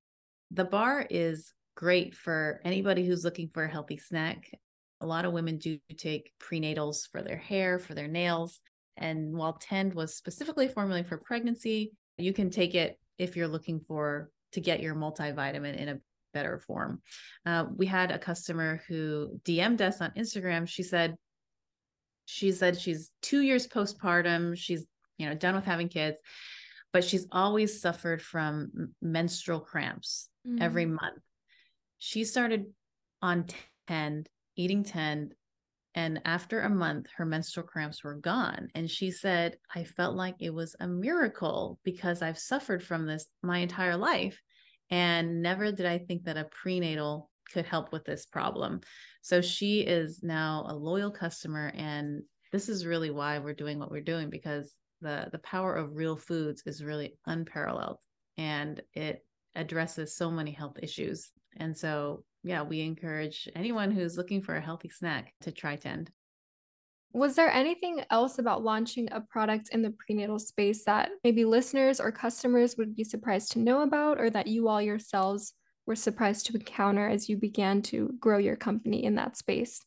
The 0.51 0.65
bar 0.65 1.05
is 1.09 1.53
great 1.75 2.15
for 2.15 2.59
anybody 2.65 3.05
who's 3.05 3.23
looking 3.23 3.49
for 3.53 3.63
a 3.63 3.71
healthy 3.71 3.97
snack. 3.97 4.51
A 5.01 5.05
lot 5.05 5.25
of 5.25 5.33
women 5.33 5.57
do 5.57 5.77
take 5.97 6.31
prenatals 6.41 7.09
for 7.11 7.21
their 7.21 7.37
hair, 7.37 7.79
for 7.79 7.93
their 7.93 8.07
nails. 8.07 8.59
And 8.97 9.33
while 9.33 9.53
Tend 9.53 9.93
was 9.93 10.15
specifically 10.15 10.67
formulated 10.67 11.07
for 11.07 11.17
pregnancy, 11.17 11.93
you 12.17 12.33
can 12.33 12.49
take 12.49 12.75
it 12.75 12.99
if 13.19 13.35
you're 13.35 13.47
looking 13.47 13.81
for 13.81 14.31
to 14.53 14.61
get 14.61 14.81
your 14.81 14.95
multivitamin 14.95 15.75
in 15.75 15.89
a 15.89 15.99
better 16.33 16.59
form. 16.59 17.01
Uh, 17.45 17.65
we 17.75 17.85
had 17.85 18.11
a 18.11 18.19
customer 18.19 18.81
who 18.87 19.39
DM'd 19.43 19.81
us 19.81 20.01
on 20.01 20.11
Instagram. 20.17 20.67
She 20.67 20.83
said, 20.83 21.15
she 22.25 22.51
said 22.51 22.79
she's 22.79 23.11
two 23.21 23.41
years 23.41 23.67
postpartum. 23.67 24.57
She's, 24.57 24.85
you 25.17 25.27
know, 25.27 25.35
done 25.35 25.55
with 25.55 25.65
having 25.65 25.89
kids, 25.89 26.17
but 26.93 27.03
she's 27.03 27.27
always 27.31 27.81
suffered 27.81 28.21
from 28.21 28.93
menstrual 29.01 29.59
cramps 29.59 30.29
mm. 30.47 30.61
every 30.61 30.85
month. 30.85 31.21
She 31.97 32.23
started 32.23 32.67
on 33.21 33.45
Tend, 33.87 34.29
eating 34.55 34.83
Tend. 34.83 35.33
And 35.99 36.21
after 36.23 36.61
a 36.61 36.69
month, 36.69 37.07
her 37.17 37.25
menstrual 37.25 37.67
cramps 37.67 38.05
were 38.05 38.15
gone. 38.15 38.69
And 38.73 38.89
she 38.89 39.11
said, 39.11 39.57
I 39.75 39.83
felt 39.83 40.15
like 40.15 40.35
it 40.39 40.53
was 40.53 40.73
a 40.79 40.87
miracle 40.87 41.77
because 41.83 42.21
I've 42.21 42.39
suffered 42.39 42.81
from 42.81 43.05
this 43.05 43.25
my 43.43 43.57
entire 43.57 43.97
life. 43.97 44.39
And 44.89 45.41
never 45.41 45.73
did 45.73 45.85
I 45.85 45.97
think 45.97 46.23
that 46.23 46.37
a 46.37 46.47
prenatal 46.51 47.29
could 47.51 47.65
help 47.65 47.91
with 47.91 48.05
this 48.05 48.25
problem. 48.25 48.79
So 49.23 49.41
she 49.41 49.81
is 49.81 50.23
now 50.23 50.67
a 50.69 50.73
loyal 50.73 51.11
customer 51.11 51.73
and 51.75 52.23
this 52.53 52.69
is 52.69 52.85
really 52.85 53.11
why 53.11 53.39
we're 53.39 53.53
doing 53.53 53.77
what 53.77 53.91
we're 53.91 53.99
doing 54.13 54.29
because 54.29 54.75
the 55.01 55.27
the 55.33 55.39
power 55.39 55.75
of 55.75 55.97
real 55.97 56.15
foods 56.15 56.63
is 56.65 56.81
really 56.81 57.17
unparalleled 57.25 57.97
and 58.37 58.81
it 58.93 59.25
addresses 59.53 60.15
so 60.15 60.31
many 60.31 60.51
health 60.51 60.77
issues. 60.81 61.29
And 61.57 61.77
so 61.77 62.23
yeah, 62.43 62.61
we 62.63 62.81
encourage 62.81 63.49
anyone 63.55 63.91
who's 63.91 64.17
looking 64.17 64.41
for 64.41 64.55
a 64.55 64.61
healthy 64.61 64.89
snack 64.89 65.33
to 65.41 65.51
try 65.51 65.75
Tend. 65.75 66.09
Was 67.11 67.35
there 67.35 67.51
anything 67.51 68.03
else 68.11 68.37
about 68.37 68.63
launching 68.63 69.09
a 69.11 69.21
product 69.21 69.69
in 69.71 69.81
the 69.81 69.91
prenatal 69.91 70.37
space 70.37 70.85
that 70.85 71.09
maybe 71.23 71.43
listeners 71.43 71.99
or 71.99 72.11
customers 72.11 72.77
would 72.77 72.95
be 72.95 73.03
surprised 73.03 73.51
to 73.53 73.59
know 73.59 73.81
about, 73.81 74.19
or 74.19 74.29
that 74.29 74.47
you 74.47 74.67
all 74.67 74.81
yourselves 74.81 75.53
were 75.87 75.95
surprised 75.95 76.45
to 76.45 76.53
encounter 76.53 77.09
as 77.09 77.27
you 77.27 77.35
began 77.35 77.81
to 77.81 78.13
grow 78.19 78.37
your 78.37 78.55
company 78.55 79.03
in 79.03 79.15
that 79.15 79.37
space? 79.37 79.81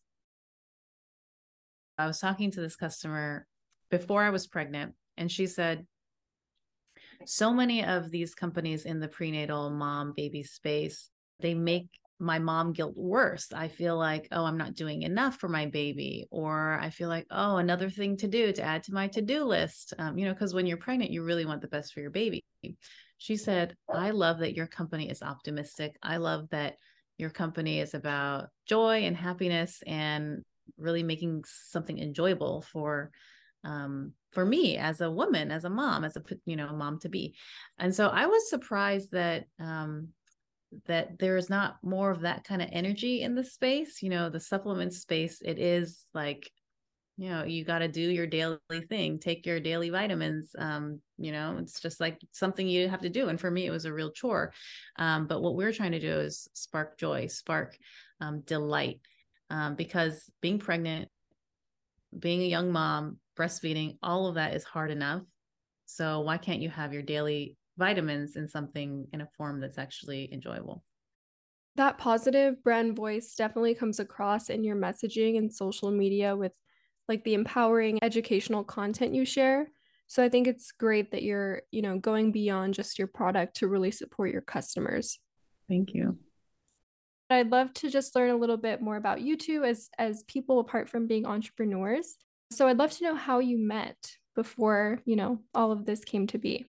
I 1.97 2.07
was 2.07 2.19
talking 2.19 2.51
to 2.51 2.61
this 2.61 2.75
customer 2.75 3.47
before 3.88 4.25
I 4.25 4.31
was 4.31 4.49
pregnant, 4.49 4.95
and 5.17 5.31
she 5.31 5.47
said, 5.47 5.87
so 7.25 7.53
many 7.53 7.85
of 7.85 8.11
these 8.11 8.35
companies 8.35 8.85
in 8.85 8.99
the 8.99 9.07
prenatal 9.07 9.71
mom 9.71 10.12
baby 10.17 10.43
space, 10.43 11.09
they 11.38 11.55
make 11.55 11.88
my 12.23 12.39
mom 12.39 12.73
guilt 12.73 12.97
worse. 12.97 13.53
I 13.53 13.67
feel 13.67 13.99
like, 13.99 14.29
oh, 14.31 14.45
I'm 14.45 14.57
not 14.57 14.77
doing 14.77 15.03
enough 15.03 15.39
for 15.39 15.49
my 15.49 15.67
baby, 15.67 16.29
or 16.31 16.79
I 16.81 16.91
feel 16.91 17.09
like, 17.09 17.27
oh, 17.31 17.57
another 17.57 17.91
thing 17.91 18.17
to 18.19 18.29
do 18.29 18.53
to 18.53 18.63
add 18.63 18.85
to 18.85 18.95
my 18.95 19.09
to 19.09 19.21
do 19.21 19.45
list. 19.45 19.93
Um, 19.99 20.17
you 20.17 20.27
know, 20.27 20.33
because 20.33 20.55
when 20.55 20.67
you're 20.67 20.77
pregnant, 20.77 21.11
you 21.11 21.25
really 21.25 21.45
want 21.45 21.63
the 21.63 21.69
best 21.69 21.93
for 21.93 22.01
your 22.01 22.11
baby. 22.11 22.45
She 23.19 23.37
said, 23.37 23.77
I 23.93 24.11
love 24.11 24.39
that 24.39 24.55
your 24.55 24.69
company 24.69 25.11
is 25.11 25.21
optimistic. 25.21 25.97
I 26.01 26.19
love 26.19 26.49
that 26.51 26.77
your 27.19 27.31
company 27.31 27.81
is 27.81 27.93
about 27.93 28.51
joy 28.67 29.05
and 29.05 29.17
happiness 29.17 29.83
and 29.85 30.45
really 30.79 31.03
making 31.03 31.43
something 31.47 31.99
enjoyable 31.99 32.63
for 32.63 33.11
um, 33.65 34.13
for 34.33 34.45
me 34.45 34.77
as 34.77 35.01
a 35.01 35.11
woman, 35.11 35.51
as 35.51 35.65
a 35.65 35.71
mom, 35.71 36.05
as 36.05 36.17
a 36.17 36.23
you 36.47 36.57
know 36.57 36.73
mom 36.73 37.01
to 37.01 37.09
be. 37.09 37.35
And 37.79 37.95
so 37.95 38.09
I 38.09 38.27
was 38.27 38.49
surprised 38.49 39.11
that 39.13 39.45
um, 39.61 40.09
that 40.87 41.19
there 41.19 41.37
is 41.37 41.51
not 41.51 41.77
more 41.83 42.11
of 42.11 42.21
that 42.23 42.45
kind 42.45 42.63
of 42.63 42.69
energy 42.73 43.23
in 43.23 43.35
the 43.35 43.45
space. 43.45 44.03
You 44.03 44.11
know, 44.11 44.29
the 44.29 44.41
supplement 44.41 44.93
space, 44.95 45.41
it 45.45 45.59
is 45.59 46.05
like 46.15 46.51
you 47.19 47.29
know 47.29 47.45
you 47.45 47.63
got 47.63 47.81
to 47.81 47.89
do 47.89 48.01
your 48.01 48.27
daily 48.27 48.59
thing 48.89 49.19
take 49.19 49.45
your 49.45 49.61
daily 49.61 49.91
vitamins 49.91 50.57
um 50.59 50.99
you 51.19 51.31
know 51.31 51.59
it's 51.59 51.79
just 51.79 52.01
like 52.01 52.19
something 52.33 52.67
you 52.67 52.89
have 52.89 53.03
to 53.03 53.11
do 53.11 53.29
and 53.29 53.39
for 53.39 53.51
me 53.51 53.67
it 53.67 53.71
was 53.71 53.85
a 53.85 53.93
real 53.93 54.11
chore 54.11 54.51
um 54.97 55.27
but 55.27 55.43
what 55.43 55.55
we're 55.55 55.75
trying 55.75 55.93
to 55.93 56.01
do 56.01 56.11
is 56.11 56.49
spark 56.55 56.97
joy 56.99 57.27
spark 57.27 57.77
um, 58.23 58.41
delight 58.41 58.99
um, 59.51 59.75
because 59.75 60.25
being 60.41 60.59
pregnant 60.59 61.11
being 62.19 62.43
a 62.43 62.47
young 62.47 62.71
mom 62.71 63.19
breastfeeding, 63.39 63.97
all 64.03 64.27
of 64.27 64.35
that 64.35 64.55
is 64.55 64.65
hard 64.65 64.91
enough. 64.91 65.23
So 65.87 66.21
why 66.21 66.39
can't 66.39 66.61
you 66.61 66.71
have 66.71 66.93
your 66.93 67.03
daily 67.03 67.57
vitamins 67.79 68.37
in 68.37 68.49
something 68.49 69.07
in 69.13 69.21
a 69.21 69.29
form 69.37 69.61
that's 69.61 69.79
actually 69.79 70.33
enjoyable? 70.33 70.85
That 71.77 71.99
positive 71.99 72.63
brand 72.63 72.97
voice 72.97 73.35
definitely 73.35 73.75
comes 73.75 73.99
across 73.99 74.51
in 74.51 74.63
your 74.63 74.77
messaging 74.77 75.39
and 75.39 75.53
social 75.53 75.91
media 75.91 76.37
with 76.37 76.53
like 77.09 77.25
the 77.25 77.35
empowering 77.35 77.99
educational 78.03 78.65
content 78.65 79.15
you 79.15 79.25
share. 79.25 79.69
So 80.07 80.23
I 80.23 80.29
think 80.29 80.47
it's 80.47 80.73
great 80.73 81.13
that 81.13 81.23
you're, 81.23 81.63
you 81.71 81.81
know, 81.81 81.99
going 81.99 82.33
beyond 82.33 82.75
just 82.75 82.99
your 82.99 83.09
product 83.09 83.57
to 83.57 83.69
really 83.69 83.91
support 83.91 84.31
your 84.31 84.43
customers. 84.43 85.19
Thank 85.69 85.95
you. 85.95 86.19
I'd 87.31 87.51
love 87.51 87.73
to 87.75 87.89
just 87.89 88.15
learn 88.15 88.31
a 88.31 88.37
little 88.37 88.59
bit 88.59 88.83
more 88.83 88.97
about 88.97 89.23
you 89.23 89.39
two 89.39 89.65
as 89.65 89.89
as 89.99 90.23
people 90.25 90.61
apart 90.61 90.91
from 90.91 91.07
being 91.07 91.25
entrepreneurs. 91.25 92.17
So 92.51 92.69
I'd 92.69 92.77
love 92.77 92.91
to 92.93 93.05
know 93.05 93.15
how 93.15 93.39
you 93.39 93.59
met 93.59 93.97
before, 94.37 95.01
you 95.07 95.17
know, 95.17 95.39
all 95.55 95.73
of 95.73 95.87
this 95.87 96.05
came 96.05 96.27
to 96.29 96.39
be. 96.39 96.67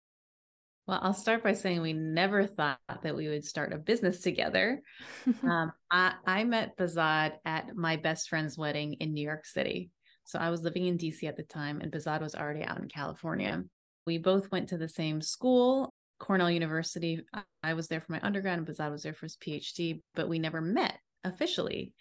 Well, 0.86 1.00
I'll 1.02 1.14
start 1.14 1.42
by 1.42 1.54
saying 1.54 1.82
we 1.82 1.92
never 1.92 2.46
thought 2.46 2.78
that 3.02 3.16
we 3.16 3.28
would 3.28 3.44
start 3.44 3.72
a 3.72 3.78
business 3.78 4.20
together. 4.20 4.82
um, 5.42 5.72
I, 5.90 6.14
I 6.24 6.44
met 6.44 6.76
Behzad 6.76 7.32
at 7.44 7.74
my 7.74 7.96
best 7.96 8.28
friend's 8.28 8.56
wedding 8.56 8.94
in 8.94 9.12
New 9.12 9.24
York 9.24 9.46
City. 9.46 9.90
So 10.24 10.38
I 10.38 10.50
was 10.50 10.62
living 10.62 10.86
in 10.86 10.96
DC 10.98 11.24
at 11.24 11.36
the 11.36 11.42
time, 11.42 11.80
and 11.80 11.90
Behzad 11.90 12.20
was 12.20 12.36
already 12.36 12.62
out 12.62 12.78
in 12.78 12.88
California. 12.88 13.64
We 14.06 14.18
both 14.18 14.50
went 14.52 14.68
to 14.68 14.78
the 14.78 14.88
same 14.88 15.20
school, 15.20 15.92
Cornell 16.20 16.50
University. 16.50 17.20
I 17.62 17.74
was 17.74 17.88
there 17.88 18.00
for 18.00 18.12
my 18.12 18.20
undergrad, 18.22 18.58
and 18.58 18.66
Behzad 18.66 18.92
was 18.92 19.02
there 19.02 19.14
for 19.14 19.26
his 19.26 19.36
PhD, 19.36 20.02
but 20.14 20.28
we 20.28 20.38
never 20.38 20.60
met 20.60 20.98
officially. 21.24 21.94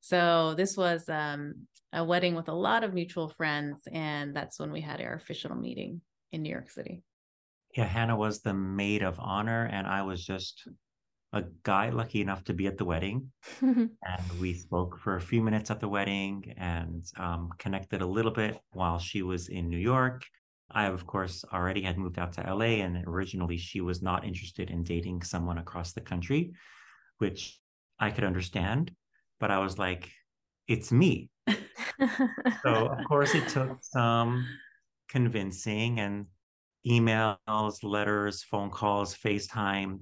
So 0.00 0.54
this 0.56 0.76
was 0.76 1.06
um, 1.08 1.66
a 1.92 2.02
wedding 2.02 2.34
with 2.34 2.48
a 2.48 2.54
lot 2.54 2.82
of 2.82 2.94
mutual 2.94 3.28
friends, 3.28 3.82
and 3.92 4.34
that's 4.34 4.58
when 4.58 4.72
we 4.72 4.80
had 4.80 5.02
our 5.02 5.14
official 5.14 5.54
meeting 5.54 6.00
in 6.32 6.42
New 6.42 6.50
York 6.50 6.70
City. 6.70 7.02
Yeah, 7.76 7.86
Hannah 7.86 8.16
was 8.16 8.42
the 8.42 8.54
maid 8.54 9.02
of 9.02 9.18
honor, 9.18 9.64
and 9.72 9.86
I 9.86 10.02
was 10.02 10.24
just 10.24 10.68
a 11.32 11.44
guy 11.62 11.88
lucky 11.88 12.20
enough 12.20 12.44
to 12.44 12.54
be 12.54 12.66
at 12.66 12.76
the 12.76 12.84
wedding. 12.84 13.32
and 13.60 14.40
we 14.40 14.52
spoke 14.52 14.98
for 14.98 15.16
a 15.16 15.20
few 15.20 15.42
minutes 15.42 15.70
at 15.70 15.80
the 15.80 15.88
wedding 15.88 16.54
and 16.58 17.04
um, 17.16 17.50
connected 17.58 18.02
a 18.02 18.06
little 18.06 18.30
bit 18.30 18.58
while 18.72 18.98
she 18.98 19.22
was 19.22 19.48
in 19.48 19.70
New 19.70 19.78
York. 19.78 20.24
I, 20.70 20.86
of 20.86 21.06
course, 21.06 21.44
already 21.52 21.82
had 21.82 21.98
moved 21.98 22.18
out 22.18 22.32
to 22.34 22.54
LA, 22.54 22.82
and 22.84 23.04
originally 23.06 23.56
she 23.56 23.80
was 23.80 24.02
not 24.02 24.24
interested 24.24 24.70
in 24.70 24.84
dating 24.84 25.22
someone 25.22 25.58
across 25.58 25.92
the 25.92 26.00
country, 26.00 26.52
which 27.18 27.58
I 27.98 28.10
could 28.10 28.24
understand 28.24 28.92
but 29.42 29.50
I 29.50 29.58
was 29.58 29.76
like, 29.76 30.08
it's 30.68 30.92
me. 30.92 31.28
so 32.62 32.86
of 32.86 33.04
course 33.08 33.34
it 33.34 33.48
took 33.48 33.76
some 33.80 34.46
convincing 35.08 35.98
and 35.98 36.26
emails, 36.86 37.82
letters, 37.82 38.42
phone 38.42 38.70
calls, 38.70 39.14
FaceTime. 39.14 40.00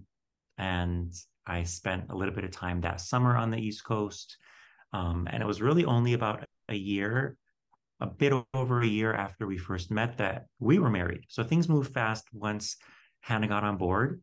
And 0.58 1.12
I 1.46 1.62
spent 1.64 2.04
a 2.10 2.16
little 2.16 2.34
bit 2.34 2.44
of 2.44 2.50
time 2.50 2.80
that 2.82 3.00
summer 3.00 3.36
on 3.36 3.50
the 3.50 3.58
East 3.58 3.84
Coast. 3.84 4.36
Um, 4.92 5.28
and 5.30 5.42
it 5.42 5.46
was 5.46 5.62
really 5.62 5.84
only 5.84 6.14
about 6.14 6.44
a 6.68 6.74
year, 6.74 7.36
a 8.00 8.06
bit 8.06 8.32
over 8.54 8.80
a 8.80 8.86
year 8.86 9.12
after 9.12 9.46
we 9.46 9.58
first 9.58 9.90
met 9.90 10.18
that 10.18 10.46
we 10.58 10.78
were 10.78 10.90
married. 10.90 11.24
So 11.28 11.42
things 11.42 11.68
moved 11.68 11.92
fast 11.92 12.24
once 12.32 12.76
Hannah 13.20 13.48
got 13.48 13.64
on 13.64 13.76
board. 13.76 14.22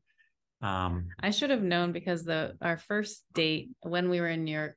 Um, 0.61 1.09
I 1.19 1.29
should 1.29 1.51
have 1.51 1.61
known 1.61 1.91
because 1.91 2.23
the 2.23 2.55
our 2.61 2.77
first 2.77 3.23
date 3.33 3.69
when 3.81 4.09
we 4.09 4.19
were 4.19 4.29
in 4.29 4.43
New 4.43 4.53
York 4.53 4.75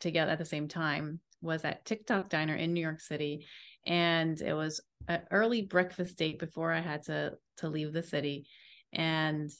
together 0.00 0.32
at 0.32 0.38
the 0.38 0.44
same 0.44 0.66
time 0.66 1.20
was 1.40 1.64
at 1.64 1.84
Tick 1.84 2.06
Tock 2.06 2.28
Diner 2.28 2.54
in 2.54 2.72
New 2.74 2.80
York 2.80 3.00
City. 3.00 3.46
And 3.86 4.40
it 4.40 4.54
was 4.54 4.80
an 5.08 5.22
early 5.30 5.62
breakfast 5.62 6.18
date 6.18 6.38
before 6.38 6.72
I 6.72 6.80
had 6.80 7.04
to 7.04 7.32
to 7.58 7.68
leave 7.68 7.92
the 7.92 8.02
city. 8.02 8.46
And 8.92 9.50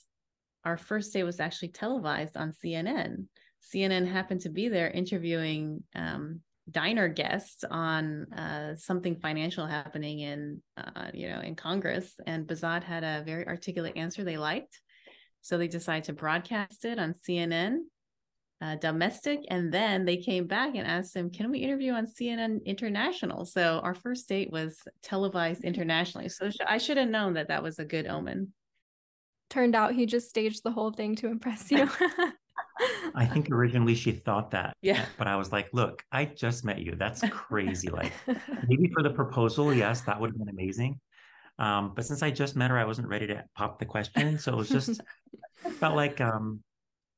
our 0.63 0.77
first 0.77 1.13
day 1.13 1.23
was 1.23 1.39
actually 1.39 1.69
televised 1.69 2.37
on 2.37 2.53
CNN. 2.63 3.25
CNN 3.73 4.11
happened 4.11 4.41
to 4.41 4.49
be 4.49 4.69
there 4.69 4.89
interviewing 4.89 5.83
um, 5.95 6.41
diner 6.69 7.07
guests 7.07 7.63
on 7.69 8.31
uh, 8.33 8.75
something 8.75 9.15
financial 9.15 9.65
happening 9.65 10.19
in 10.19 10.61
uh, 10.77 11.09
you 11.13 11.29
know 11.29 11.41
in 11.41 11.55
Congress, 11.55 12.13
and 12.25 12.47
Behzad 12.47 12.83
had 12.83 13.03
a 13.03 13.23
very 13.25 13.47
articulate 13.47 13.97
answer 13.97 14.23
they 14.23 14.37
liked, 14.37 14.79
so 15.41 15.57
they 15.57 15.67
decided 15.67 16.05
to 16.05 16.13
broadcast 16.13 16.85
it 16.85 16.99
on 16.99 17.13
CNN 17.13 17.79
uh, 18.61 18.75
domestic. 18.75 19.39
And 19.49 19.73
then 19.73 20.05
they 20.05 20.17
came 20.17 20.45
back 20.45 20.75
and 20.75 20.87
asked 20.87 21.15
him, 21.15 21.31
Can 21.31 21.49
we 21.49 21.59
interview 21.59 21.93
on 21.93 22.05
CNN 22.05 22.63
International? 22.65 23.45
So 23.45 23.79
our 23.83 23.95
first 23.95 24.29
date 24.29 24.51
was 24.51 24.77
televised 25.01 25.63
internationally. 25.63 26.29
So 26.29 26.49
sh- 26.49 26.57
I 26.67 26.77
should 26.77 26.97
have 26.97 27.09
known 27.09 27.33
that 27.33 27.47
that 27.47 27.63
was 27.63 27.79
a 27.79 27.85
good 27.85 28.07
omen. 28.07 28.53
Turned 29.49 29.75
out 29.75 29.93
he 29.93 30.05
just 30.05 30.29
staged 30.29 30.63
the 30.63 30.71
whole 30.71 30.91
thing 30.91 31.15
to 31.17 31.27
impress 31.27 31.71
you. 31.71 31.89
I 33.15 33.25
think 33.25 33.49
originally 33.51 33.95
she 33.95 34.11
thought 34.11 34.51
that. 34.51 34.75
Yeah. 34.81 35.05
But 35.17 35.27
I 35.27 35.35
was 35.35 35.51
like, 35.51 35.69
look, 35.73 36.03
I 36.11 36.25
just 36.25 36.63
met 36.63 36.79
you. 36.79 36.95
That's 36.95 37.21
crazy. 37.29 37.89
Like 37.89 38.13
maybe 38.67 38.89
for 38.93 39.03
the 39.03 39.09
proposal, 39.09 39.73
yes, 39.73 40.01
that 40.01 40.19
would 40.19 40.29
have 40.29 40.37
been 40.37 40.49
amazing. 40.49 40.99
Um, 41.59 41.93
but 41.95 42.05
since 42.05 42.23
I 42.23 42.31
just 42.31 42.55
met 42.55 42.71
her, 42.71 42.77
I 42.77 42.85
wasn't 42.85 43.07
ready 43.07 43.27
to 43.27 43.43
pop 43.55 43.79
the 43.79 43.85
question. 43.85 44.39
So 44.39 44.53
it 44.53 44.57
was 44.57 44.69
just 44.69 45.01
felt 45.79 45.95
like 45.95 46.21
um 46.21 46.63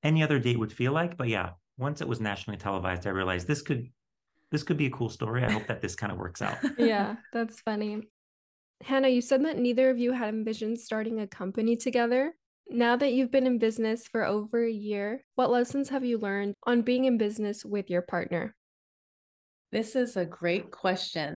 any 0.03 0.23
other 0.23 0.39
date 0.39 0.59
would 0.59 0.73
feel 0.73 0.91
like. 0.91 1.17
But 1.17 1.29
yeah, 1.29 1.51
once 1.77 2.01
it 2.01 2.07
was 2.07 2.19
nationally 2.19 2.57
televised, 2.57 3.07
I 3.07 3.11
realized 3.11 3.47
this 3.47 3.61
could 3.61 3.89
this 4.51 4.63
could 4.63 4.77
be 4.77 4.85
a 4.85 4.91
cool 4.91 5.09
story. 5.09 5.43
I 5.43 5.51
hope 5.51 5.67
that 5.67 5.81
this 5.81 5.95
kind 5.95 6.11
of 6.11 6.19
works 6.19 6.41
out. 6.41 6.57
yeah, 6.77 7.15
that's 7.31 7.59
funny. 7.61 8.03
Hannah, 8.83 9.07
you 9.07 9.21
said 9.21 9.43
that 9.45 9.57
neither 9.57 9.89
of 9.89 9.97
you 9.97 10.11
had 10.11 10.29
envisioned 10.29 10.79
starting 10.79 11.19
a 11.19 11.27
company 11.27 11.75
together. 11.75 12.33
Now 12.69 12.95
that 12.95 13.13
you've 13.13 13.31
been 13.31 13.47
in 13.47 13.57
business 13.57 14.07
for 14.07 14.23
over 14.25 14.63
a 14.63 14.71
year, 14.71 15.23
what 15.35 15.49
lessons 15.49 15.89
have 15.89 16.05
you 16.05 16.17
learned 16.17 16.53
on 16.65 16.81
being 16.81 17.05
in 17.05 17.17
business 17.17 17.65
with 17.65 17.89
your 17.89 18.01
partner? 18.01 18.55
This 19.71 19.95
is 19.95 20.17
a 20.17 20.25
great 20.25 20.69
question. 20.69 21.33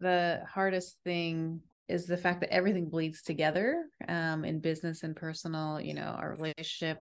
The 0.00 0.42
hardest 0.52 0.98
thing 1.04 1.60
is 1.88 2.06
the 2.06 2.16
fact 2.16 2.40
that 2.40 2.52
everything 2.52 2.88
bleeds 2.88 3.22
together 3.22 3.84
um, 4.08 4.44
in 4.44 4.60
business 4.60 5.02
and 5.02 5.16
personal, 5.16 5.80
you 5.80 5.94
know, 5.94 6.16
our 6.18 6.34
relationship, 6.34 6.98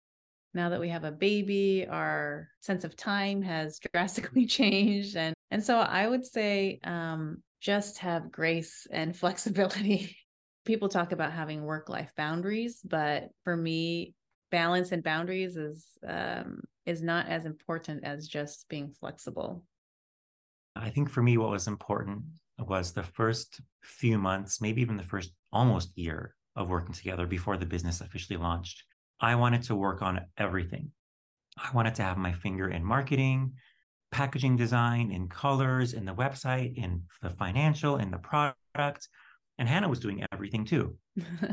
now 0.54 0.70
that 0.70 0.80
we 0.80 0.90
have 0.90 1.04
a 1.04 1.12
baby 1.12 1.88
our 1.90 2.50
sense 2.62 2.84
of 2.84 2.96
time 2.96 3.42
has 3.42 3.80
drastically 3.94 4.46
changed. 4.46 5.16
And 5.16 5.34
and 5.50 5.64
so 5.64 5.80
i 5.80 6.08
would 6.08 6.26
say 6.26 6.80
um, 6.84 7.42
just 7.60 8.00
have 8.00 8.32
grace 8.32 8.88
and 8.92 9.16
flexibility. 9.24 10.18
People 10.66 10.90
talk 10.90 11.12
about 11.12 11.32
having 11.32 11.64
work 11.64 11.90
life 11.90 12.12
boundaries 12.16 12.82
but 12.84 13.30
for 13.44 13.56
me 13.56 14.14
balance 14.52 14.92
and 14.92 15.04
boundaries 15.04 15.58
is 15.58 15.86
um, 16.08 16.62
is 16.86 17.02
not 17.02 17.28
as 17.28 17.46
important 17.46 18.04
as 18.04 18.28
just 18.28 18.68
being 18.70 18.92
flexible. 19.00 19.64
I 20.76 20.90
think 20.90 21.10
for 21.10 21.22
me 21.22 21.38
what 21.38 21.50
was 21.50 21.68
important 21.68 22.24
was 22.60 22.92
the 22.92 23.04
first 23.04 23.62
few 23.82 24.18
months 24.18 24.62
maybe 24.62 24.82
even 24.82 24.98
the 24.98 25.04
first 25.04 25.32
almost 25.52 25.98
year 25.98 26.36
of 26.56 26.70
working 26.70 26.94
together 26.94 27.26
before 27.26 27.58
the 27.58 27.66
business 27.66 28.02
officially 28.02 28.38
launched 28.38 28.84
I 29.22 29.36
wanted 29.36 29.64
to 29.64 29.76
work 29.76 30.02
on 30.02 30.22
everything. 30.38 30.92
I 31.58 31.70
wanted 31.74 31.96
to 31.96 32.04
have 32.04 32.18
my 32.18 32.34
finger 32.34 32.70
in 32.70 32.84
marketing, 32.84 33.54
packaging 34.12 34.58
design, 34.58 35.12
in 35.12 35.30
colors, 35.30 35.94
in 35.94 36.06
the 36.06 36.14
website, 36.14 36.76
in 36.76 37.04
the 37.22 37.30
financial, 37.30 37.98
in 37.98 38.10
the 38.10 38.18
product. 38.18 39.08
And 39.60 39.70
Hannah 39.70 39.90
was 39.90 40.00
doing 40.00 40.26
everything 40.32 40.66
too, 40.66 40.98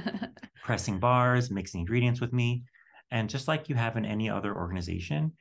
pressing 0.63 0.99
bars, 0.99 1.51
mixing 1.51 1.81
ingredients 1.81 2.21
with 2.21 2.33
me. 2.33 2.63
And 3.11 3.29
just 3.29 3.49
like 3.49 3.69
you 3.69 3.75
have 3.75 3.97
in 3.97 4.07
any 4.07 4.31
other 4.31 4.55
organization, 4.57 5.33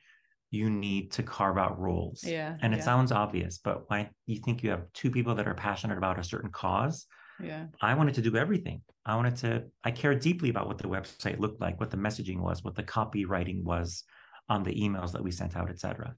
you 0.50 0.68
need 0.68 1.12
to 1.12 1.22
carve 1.22 1.56
out 1.56 1.78
roles. 1.78 2.22
Yeah. 2.24 2.56
And 2.60 2.74
it 2.74 2.78
yeah, 2.78 2.84
sounds 2.84 3.12
obvious, 3.12 3.58
but 3.62 3.88
when 3.90 4.08
you 4.26 4.40
think 4.40 4.62
you 4.62 4.70
have 4.70 4.84
two 4.92 5.10
people 5.10 5.34
that 5.36 5.48
are 5.48 5.54
passionate 5.54 5.98
about 5.98 6.18
a 6.18 6.24
certain 6.24 6.50
cause, 6.50 7.06
Yeah. 7.42 7.66
I 7.80 7.94
wanted 7.94 8.14
to 8.14 8.22
do 8.22 8.36
everything. 8.36 8.82
I 9.06 9.16
wanted 9.16 9.36
to, 9.36 9.64
I 9.84 9.90
cared 9.90 10.20
deeply 10.20 10.50
about 10.50 10.66
what 10.66 10.78
the 10.78 10.88
website 10.88 11.38
looked 11.38 11.60
like, 11.60 11.80
what 11.80 11.90
the 11.90 11.96
messaging 11.96 12.40
was, 12.40 12.64
what 12.64 12.74
the 12.74 12.82
copywriting 12.82 13.62
was 13.62 14.04
on 14.48 14.62
the 14.62 14.74
emails 14.74 15.12
that 15.12 15.22
we 15.22 15.30
sent 15.30 15.56
out, 15.56 15.70
etc. 15.70 16.14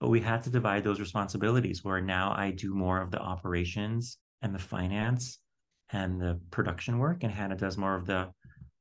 But 0.00 0.10
we 0.10 0.20
had 0.20 0.42
to 0.42 0.50
divide 0.50 0.84
those 0.84 1.00
responsibilities 1.00 1.84
where 1.84 2.00
now 2.00 2.34
I 2.36 2.50
do 2.50 2.74
more 2.74 3.00
of 3.00 3.10
the 3.10 3.20
operations 3.20 4.18
and 4.42 4.54
the 4.54 4.58
finance 4.58 5.38
and 5.90 6.20
the 6.20 6.40
production 6.50 6.98
work, 6.98 7.22
and 7.22 7.32
Hannah 7.32 7.56
does 7.56 7.78
more 7.78 7.94
of 7.94 8.06
the 8.06 8.30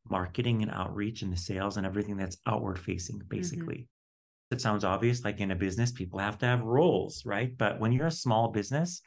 marketing 0.10 0.62
and 0.62 0.72
outreach 0.72 1.22
and 1.22 1.32
the 1.32 1.38
sales 1.38 1.78
and 1.78 1.86
everything 1.86 2.18
that's 2.18 2.38
outward 2.48 2.80
facing, 2.80 3.18
mm-hmm. 3.18 3.28
basically. 3.28 3.88
It 4.50 4.60
sounds 4.60 4.84
obvious, 4.84 5.24
like 5.24 5.40
in 5.40 5.52
a 5.52 5.56
business, 5.56 5.92
people 5.92 6.20
have 6.20 6.38
to 6.40 6.46
have 6.46 6.62
roles, 6.62 7.24
right? 7.26 7.56
But 7.58 7.80
when 7.80 7.94
you're 7.94 8.08
a 8.08 8.12
small 8.12 8.50
business, 8.50 9.02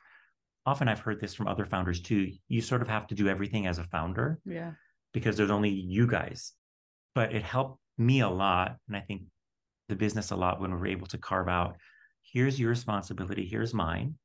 often 0.66 0.88
I've 0.88 1.00
heard 1.00 1.20
this 1.20 1.34
from 1.34 1.46
other 1.48 1.64
founders 1.64 2.00
too, 2.00 2.32
you 2.48 2.60
sort 2.62 2.82
of 2.82 2.88
have 2.88 3.06
to 3.08 3.14
do 3.14 3.28
everything 3.28 3.66
as 3.66 3.78
a 3.78 3.84
founder 3.84 4.40
Yeah. 4.44 4.72
because 5.12 5.36
there's 5.36 5.50
only 5.50 5.70
you 5.70 6.06
guys. 6.06 6.52
But 7.14 7.34
it 7.34 7.42
helped 7.42 7.80
me 7.98 8.20
a 8.20 8.28
lot, 8.28 8.76
and 8.88 8.96
I 8.96 9.00
think 9.00 9.22
the 9.88 9.96
business 9.96 10.30
a 10.30 10.36
lot 10.36 10.60
when 10.60 10.72
we 10.72 10.78
were 10.78 10.86
able 10.86 11.06
to 11.08 11.18
carve 11.18 11.48
out 11.48 11.76
here's 12.32 12.58
your 12.58 12.70
responsibility, 12.70 13.46
here's 13.46 13.74
mine. 13.74 14.16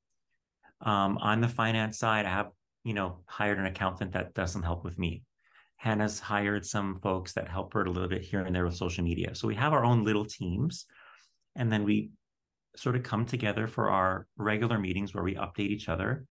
Um, 0.82 1.18
on 1.18 1.42
the 1.42 1.50
finance 1.50 2.00
side, 2.00 2.26
I 2.26 2.30
have, 2.30 2.50
you 2.86 2.94
know, 2.94 3.20
hired 3.28 3.60
an 3.60 3.66
accountant 3.66 4.14
that 4.14 4.34
does 4.34 4.52
some 4.54 4.64
help 4.64 4.84
with 4.86 4.98
me. 4.98 5.24
Hannah's 5.76 6.20
hired 6.20 6.66
some 6.66 7.00
folks 7.02 7.34
that 7.34 7.50
help 7.50 7.74
her 7.74 7.84
a 7.84 7.90
little 7.92 8.08
bit 8.10 8.22
here 8.24 8.40
and 8.42 8.56
there 8.56 8.66
with 8.66 8.78
social 8.78 9.04
media. 9.04 9.36
So 9.36 9.48
we 9.50 9.56
have 9.56 9.74
our 9.74 9.84
own 9.84 10.04
little 10.06 10.26
teams. 10.26 10.86
And 11.56 11.72
then 11.72 11.84
we 11.84 12.12
sort 12.78 12.96
of 12.96 13.04
come 13.04 13.26
together 13.26 13.68
for 13.68 13.90
our 13.90 14.26
regular 14.38 14.80
meetings 14.80 15.14
where 15.14 15.24
we 15.24 15.36
update 15.36 15.70
each 15.70 15.90
other. 15.90 16.26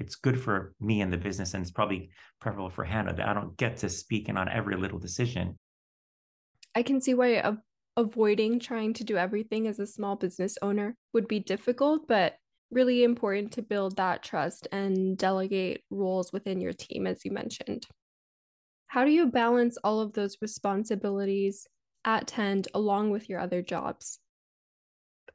It's 0.00 0.16
good 0.16 0.40
for 0.40 0.74
me 0.80 1.02
and 1.02 1.12
the 1.12 1.18
business, 1.18 1.52
and 1.52 1.60
it's 1.60 1.70
probably 1.70 2.08
preferable 2.40 2.70
for 2.70 2.84
Hannah 2.84 3.12
that 3.12 3.28
I 3.28 3.34
don't 3.34 3.54
get 3.58 3.76
to 3.78 3.90
speak 3.90 4.30
in 4.30 4.38
on 4.38 4.48
every 4.48 4.76
little 4.76 4.98
decision. 4.98 5.58
I 6.74 6.82
can 6.82 7.02
see 7.02 7.12
why 7.12 7.26
a- 7.34 7.58
avoiding 7.98 8.60
trying 8.60 8.94
to 8.94 9.04
do 9.04 9.18
everything 9.18 9.66
as 9.66 9.78
a 9.78 9.86
small 9.86 10.16
business 10.16 10.56
owner 10.62 10.96
would 11.12 11.28
be 11.28 11.38
difficult, 11.38 12.08
but 12.08 12.36
really 12.70 13.04
important 13.04 13.52
to 13.52 13.62
build 13.62 13.96
that 13.96 14.22
trust 14.22 14.66
and 14.72 15.18
delegate 15.18 15.82
roles 15.90 16.32
within 16.32 16.62
your 16.62 16.72
team, 16.72 17.06
as 17.06 17.22
you 17.24 17.30
mentioned. 17.30 17.86
How 18.86 19.04
do 19.04 19.10
you 19.10 19.26
balance 19.26 19.76
all 19.84 20.00
of 20.00 20.14
those 20.14 20.38
responsibilities 20.40 21.66
at 22.06 22.26
Tend 22.26 22.68
along 22.72 23.10
with 23.10 23.28
your 23.28 23.38
other 23.38 23.60
jobs? 23.60 24.18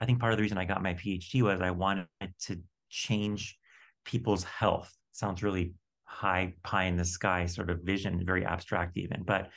I 0.01 0.05
think 0.05 0.19
part 0.19 0.33
of 0.33 0.37
the 0.37 0.43
reason 0.43 0.57
I 0.57 0.65
got 0.65 0.81
my 0.81 0.95
PhD 0.95 1.43
was 1.43 1.61
I 1.61 1.69
wanted 1.69 2.07
to 2.45 2.59
change 2.89 3.59
people's 4.05 4.43
health. 4.43 4.93
Sounds 5.11 5.43
really 5.43 5.73
high, 6.05 6.53
pie 6.63 6.85
in 6.85 6.97
the 6.97 7.05
sky 7.05 7.45
sort 7.45 7.69
of 7.69 7.81
vision, 7.81 8.25
very 8.25 8.45
abstract 8.45 8.97
even. 8.97 9.23
But 9.23 9.49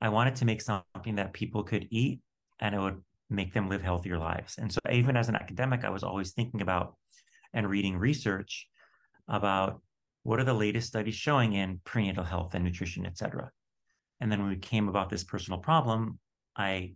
I 0.00 0.08
wanted 0.08 0.36
to 0.36 0.44
make 0.44 0.62
something 0.62 1.16
that 1.16 1.32
people 1.32 1.62
could 1.62 1.86
eat 1.90 2.20
and 2.60 2.74
it 2.74 2.80
would 2.80 3.02
make 3.28 3.52
them 3.52 3.68
live 3.68 3.82
healthier 3.82 4.18
lives. 4.18 4.56
And 4.58 4.72
so 4.72 4.80
even 4.90 5.16
as 5.16 5.28
an 5.28 5.36
academic, 5.36 5.84
I 5.84 5.90
was 5.90 6.02
always 6.02 6.32
thinking 6.32 6.62
about 6.62 6.96
and 7.52 7.68
reading 7.68 7.98
research 7.98 8.66
about 9.28 9.82
what 10.22 10.40
are 10.40 10.44
the 10.44 10.54
latest 10.54 10.88
studies 10.88 11.14
showing 11.14 11.52
in 11.54 11.80
prenatal 11.84 12.24
health 12.24 12.54
and 12.54 12.64
nutrition, 12.64 13.06
et 13.06 13.18
cetera. 13.18 13.50
And 14.20 14.30
then 14.30 14.40
when 14.40 14.50
we 14.50 14.56
came 14.56 14.88
about 14.88 15.10
this 15.10 15.24
personal 15.24 15.60
problem, 15.60 16.18
I 16.56 16.94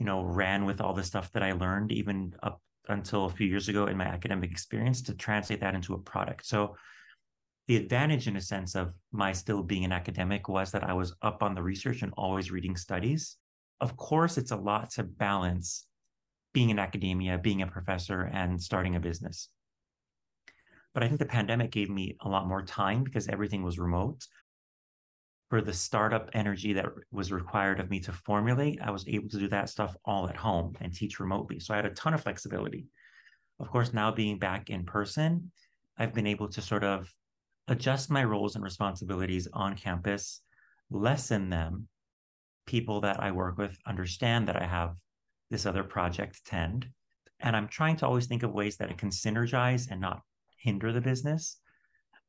you 0.00 0.06
know, 0.06 0.22
ran 0.22 0.64
with 0.64 0.80
all 0.80 0.94
the 0.94 1.04
stuff 1.04 1.30
that 1.32 1.42
I 1.42 1.52
learned 1.52 1.92
even 1.92 2.34
up 2.42 2.60
until 2.90 3.26
a 3.26 3.30
few 3.30 3.46
years 3.46 3.68
ago 3.68 3.86
in 3.86 3.96
my 3.96 4.04
academic 4.04 4.50
experience 4.50 5.02
to 5.02 5.14
translate 5.14 5.60
that 5.60 5.74
into 5.74 5.94
a 5.94 5.98
product. 5.98 6.46
So 6.46 6.76
the 7.68 7.76
advantage 7.76 8.26
in 8.26 8.36
a 8.36 8.40
sense 8.40 8.74
of 8.74 8.92
my 9.12 9.32
still 9.32 9.62
being 9.62 9.84
an 9.84 9.92
academic 9.92 10.48
was 10.48 10.72
that 10.72 10.84
I 10.84 10.92
was 10.92 11.14
up 11.22 11.42
on 11.42 11.54
the 11.54 11.62
research 11.62 12.02
and 12.02 12.12
always 12.16 12.50
reading 12.50 12.76
studies. 12.76 13.36
Of 13.80 13.96
course, 13.96 14.38
it's 14.38 14.50
a 14.50 14.56
lot 14.56 14.90
to 14.90 15.04
balance 15.04 15.86
being 16.52 16.70
in 16.70 16.78
academia, 16.78 17.38
being 17.38 17.62
a 17.62 17.66
professor, 17.66 18.22
and 18.32 18.60
starting 18.60 18.96
a 18.96 19.00
business. 19.00 19.48
But 20.92 21.04
I 21.04 21.06
think 21.06 21.20
the 21.20 21.26
pandemic 21.26 21.70
gave 21.70 21.88
me 21.88 22.16
a 22.20 22.28
lot 22.28 22.48
more 22.48 22.62
time 22.62 23.04
because 23.04 23.28
everything 23.28 23.62
was 23.62 23.78
remote 23.78 24.26
for 25.50 25.60
the 25.60 25.72
startup 25.72 26.30
energy 26.32 26.72
that 26.72 26.86
was 27.10 27.32
required 27.32 27.80
of 27.80 27.90
me 27.90 27.98
to 27.98 28.12
formulate, 28.12 28.80
I 28.80 28.92
was 28.92 29.04
able 29.08 29.28
to 29.30 29.38
do 29.38 29.48
that 29.48 29.68
stuff 29.68 29.96
all 30.04 30.28
at 30.28 30.36
home 30.36 30.76
and 30.80 30.94
teach 30.94 31.18
remotely. 31.18 31.58
So 31.58 31.74
I 31.74 31.76
had 31.76 31.86
a 31.86 31.90
ton 31.90 32.14
of 32.14 32.22
flexibility. 32.22 32.86
Of 33.58 33.68
course, 33.68 33.92
now 33.92 34.12
being 34.12 34.38
back 34.38 34.70
in 34.70 34.86
person, 34.86 35.50
I've 35.98 36.14
been 36.14 36.28
able 36.28 36.48
to 36.50 36.62
sort 36.62 36.84
of 36.84 37.12
adjust 37.66 38.10
my 38.10 38.22
roles 38.22 38.54
and 38.54 38.62
responsibilities 38.62 39.48
on 39.52 39.74
campus, 39.74 40.40
lessen 40.88 41.50
them. 41.50 41.88
People 42.66 43.00
that 43.00 43.20
I 43.20 43.32
work 43.32 43.58
with 43.58 43.76
understand 43.84 44.46
that 44.46 44.62
I 44.62 44.66
have 44.66 44.94
this 45.50 45.66
other 45.66 45.82
project 45.82 46.44
tend. 46.46 46.86
And 47.40 47.56
I'm 47.56 47.66
trying 47.66 47.96
to 47.96 48.06
always 48.06 48.26
think 48.26 48.44
of 48.44 48.52
ways 48.52 48.76
that 48.76 48.90
it 48.90 48.98
can 48.98 49.10
synergize 49.10 49.90
and 49.90 50.00
not 50.00 50.20
hinder 50.58 50.92
the 50.92 51.00
business. 51.00 51.58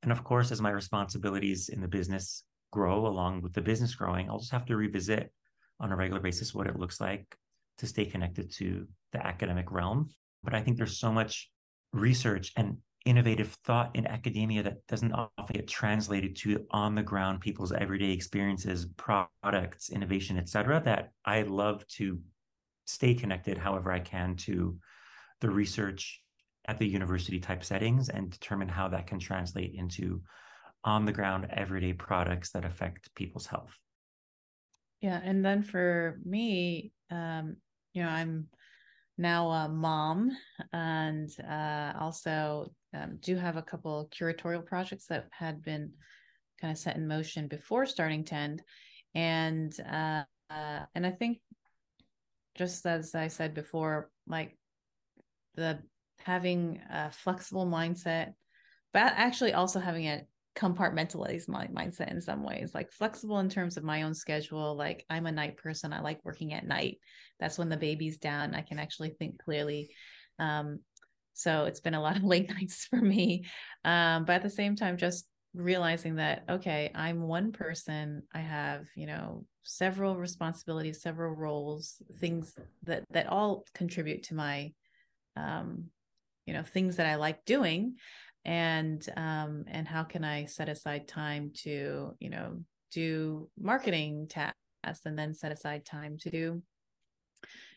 And 0.02 0.12
of 0.12 0.24
course, 0.24 0.52
as 0.52 0.60
my 0.60 0.72
responsibilities 0.72 1.70
in 1.70 1.82
the 1.82 1.88
business 1.88 2.44
grow 2.72 3.06
along 3.06 3.42
with 3.42 3.54
the 3.54 3.62
business 3.62 3.96
growing, 3.96 4.30
I'll 4.30 4.40
just 4.40 4.52
have 4.52 4.66
to 4.66 4.76
revisit 4.76 5.32
on 5.80 5.92
a 5.92 5.96
regular 5.96 6.22
basis 6.22 6.54
what 6.54 6.68
it 6.68 6.80
looks 6.80 7.02
like 7.02 7.36
to 7.80 7.88
stay 7.88 8.06
connected 8.06 8.52
to 8.54 8.88
the 9.12 9.26
academic 9.26 9.72
realm. 9.72 10.10
But 10.44 10.54
I 10.54 10.62
think 10.62 10.78
there's 10.78 11.00
so 11.00 11.12
much 11.12 11.50
research 11.94 12.52
and 12.56 12.78
innovative 13.06 13.58
thought 13.66 13.96
in 13.96 14.06
academia 14.06 14.64
that 14.64 14.86
doesn't 14.88 15.12
often 15.12 15.54
get 15.54 15.68
translated 15.68 16.36
to 16.36 16.66
on 16.70 16.94
the 16.94 17.02
ground 17.02 17.42
people's 17.42 17.72
everyday 17.72 18.12
experiences, 18.12 18.86
products, 18.96 19.90
innovation, 19.90 20.38
et 20.38 20.48
cetera, 20.48 20.82
that 20.86 21.10
I 21.26 21.42
love 21.42 21.86
to 21.98 22.20
stay 22.86 23.14
connected 23.14 23.58
however 23.58 23.92
I 23.92 24.00
can 24.00 24.36
to 24.38 24.78
the 25.40 25.50
research 25.50 26.22
at 26.68 26.78
the 26.78 26.88
university 26.88 27.40
type 27.40 27.64
settings 27.64 28.10
and 28.10 28.30
determine 28.30 28.68
how 28.68 28.88
that 28.90 29.08
can 29.08 29.20
translate 29.20 29.74
into 29.74 30.22
on 30.84 31.06
the 31.06 31.12
ground 31.12 31.48
everyday 31.52 31.94
products 31.94 32.52
that 32.52 32.66
affect 32.66 33.14
people's 33.16 33.46
health. 33.46 33.72
Yeah. 35.02 35.20
And 35.24 35.44
then 35.44 35.64
for 35.64 36.20
me, 36.24 36.92
um, 37.10 37.58
you 37.94 38.04
know, 38.04 38.10
I'm 38.10 38.48
now 39.18 39.50
a 39.50 39.70
mom 39.70 40.32
and 40.72 41.30
uh, 41.48 41.94
also 42.00 42.72
um, 42.94 43.18
do 43.22 43.36
have 43.36 43.58
a 43.58 43.62
couple 43.62 44.10
curatorial 44.16 44.66
projects 44.66 45.08
that 45.08 45.28
had 45.32 45.62
been 45.62 45.92
kind 46.60 46.72
of 46.72 46.78
set 46.78 46.96
in 46.96 47.08
motion 47.08 47.48
before 47.48 47.86
starting 47.86 48.24
Tend. 48.24 48.62
And 49.14 49.74
uh, 49.82 50.24
uh, 50.50 50.86
and 50.96 51.06
I 51.06 51.12
think 51.12 51.40
just 52.56 52.86
as 52.86 53.16
I 53.16 53.28
said 53.28 53.54
before, 53.54 54.10
like 54.28 54.58
the 55.56 55.80
having 56.20 56.80
a 56.90 57.12
flexible 57.12 57.66
mindset, 57.66 58.34
but 58.94 59.14
actually 59.16 59.54
also 59.54 59.80
having 59.80 60.08
a 60.08 60.26
compartmentalize 60.56 61.48
my 61.48 61.68
mindset 61.68 62.12
in 62.12 62.20
some 62.20 62.44
ways 62.44 62.72
like 62.74 62.92
flexible 62.92 63.40
in 63.40 63.50
terms 63.50 63.78
of 63.78 63.84
my 63.84 64.04
own 64.04 64.14
schedule 64.14 64.76
like 64.76 65.06
i'm 65.10 65.26
a 65.26 65.32
night 65.32 65.56
person 65.56 65.94
i 65.94 66.02
like 66.02 66.20
working 66.26 66.54
at 66.54 66.68
night. 66.68 66.98
That's 67.40 67.58
when 67.58 67.70
the 67.70 67.78
baby's 67.78 68.18
down 68.18 68.54
i 68.54 68.62
can 68.62 68.78
actually 68.78 69.12
think 69.12 69.42
clearly 69.42 69.92
um, 70.40 70.80
so 71.34 71.66
it's 71.66 71.80
been 71.80 71.94
a 71.94 72.02
lot 72.02 72.18
of 72.18 72.24
late 72.34 72.50
nights 72.50 72.86
for 72.90 72.98
me 72.98 73.46
um, 73.86 74.26
but 74.26 74.34
at 74.34 74.44
the 74.44 74.50
same 74.50 74.76
time 74.76 74.98
just 74.98 75.26
realizing 75.54 76.16
that 76.16 76.44
okay 76.50 76.92
i'm 76.96 77.22
one 77.22 77.52
person 77.52 78.24
i 78.34 78.40
have 78.40 78.86
you 78.96 79.06
know 79.06 79.46
several 79.64 80.16
responsibilities 80.16 81.02
several 81.02 81.34
roles 81.34 82.02
things 82.20 82.54
that 82.84 83.04
that 83.12 83.28
all 83.28 83.66
contribute 83.74 84.24
to 84.24 84.36
my 84.36 84.72
um, 85.36 85.86
you 86.46 86.54
know 86.54 86.64
things 86.64 86.98
that 86.98 87.06
i 87.06 87.16
like 87.16 87.44
doing 87.46 87.96
and 88.46 89.08
um 89.18 89.66
and 89.68 89.88
how 89.88 90.04
can 90.04 90.24
i 90.24 90.46
set 90.46 90.70
aside 90.70 91.08
time 91.08 91.52
to 91.54 92.16
you 92.20 92.30
know 92.30 92.58
do 92.92 93.50
marketing 93.60 94.28
tasks 94.28 95.06
and 95.06 95.18
then 95.18 95.34
set 95.34 95.52
aside 95.52 95.86
time 95.86 96.18
to 96.18 96.30
do 96.30 96.62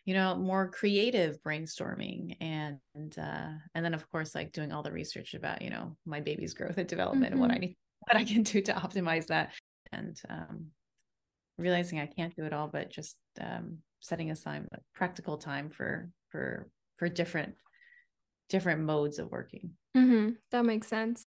you 0.04 0.14
know 0.14 0.34
more 0.34 0.70
creative 0.70 1.38
brainstorming 1.42 2.36
and 2.40 2.78
and 2.94 3.18
uh 3.18 3.48
and 3.74 3.84
then 3.84 3.94
of 3.94 4.10
course 4.10 4.34
like 4.34 4.52
doing 4.52 4.72
all 4.72 4.82
the 4.82 4.92
research 4.92 5.34
about 5.34 5.62
you 5.62 5.70
know 5.70 5.96
my 6.06 6.20
baby's 6.20 6.54
growth 6.54 6.78
and 6.78 6.88
development 6.88 7.34
mm-hmm. 7.34 7.34
and 7.34 7.40
what 7.40 7.50
i 7.50 7.58
need 7.58 7.76
what 8.00 8.16
i 8.16 8.24
can 8.24 8.42
do 8.42 8.60
to 8.60 8.72
optimize 8.72 9.26
that 9.26 9.52
and 9.92 10.20
um 10.30 10.66
realizing 11.58 12.00
i 12.00 12.06
can't 12.06 12.34
do 12.36 12.44
it 12.44 12.52
all 12.52 12.68
but 12.68 12.90
just 12.90 13.16
um 13.40 13.78
setting 14.00 14.30
aside 14.30 14.66
practical 14.94 15.38
time 15.38 15.70
for 15.70 16.10
for 16.30 16.68
for 16.96 17.08
different 17.08 17.54
different 18.48 18.80
modes 18.80 19.18
of 19.18 19.30
working. 19.30 19.70
Mm-hmm. 19.96 20.30
That 20.50 20.64
makes 20.64 20.88
sense. 20.88 21.24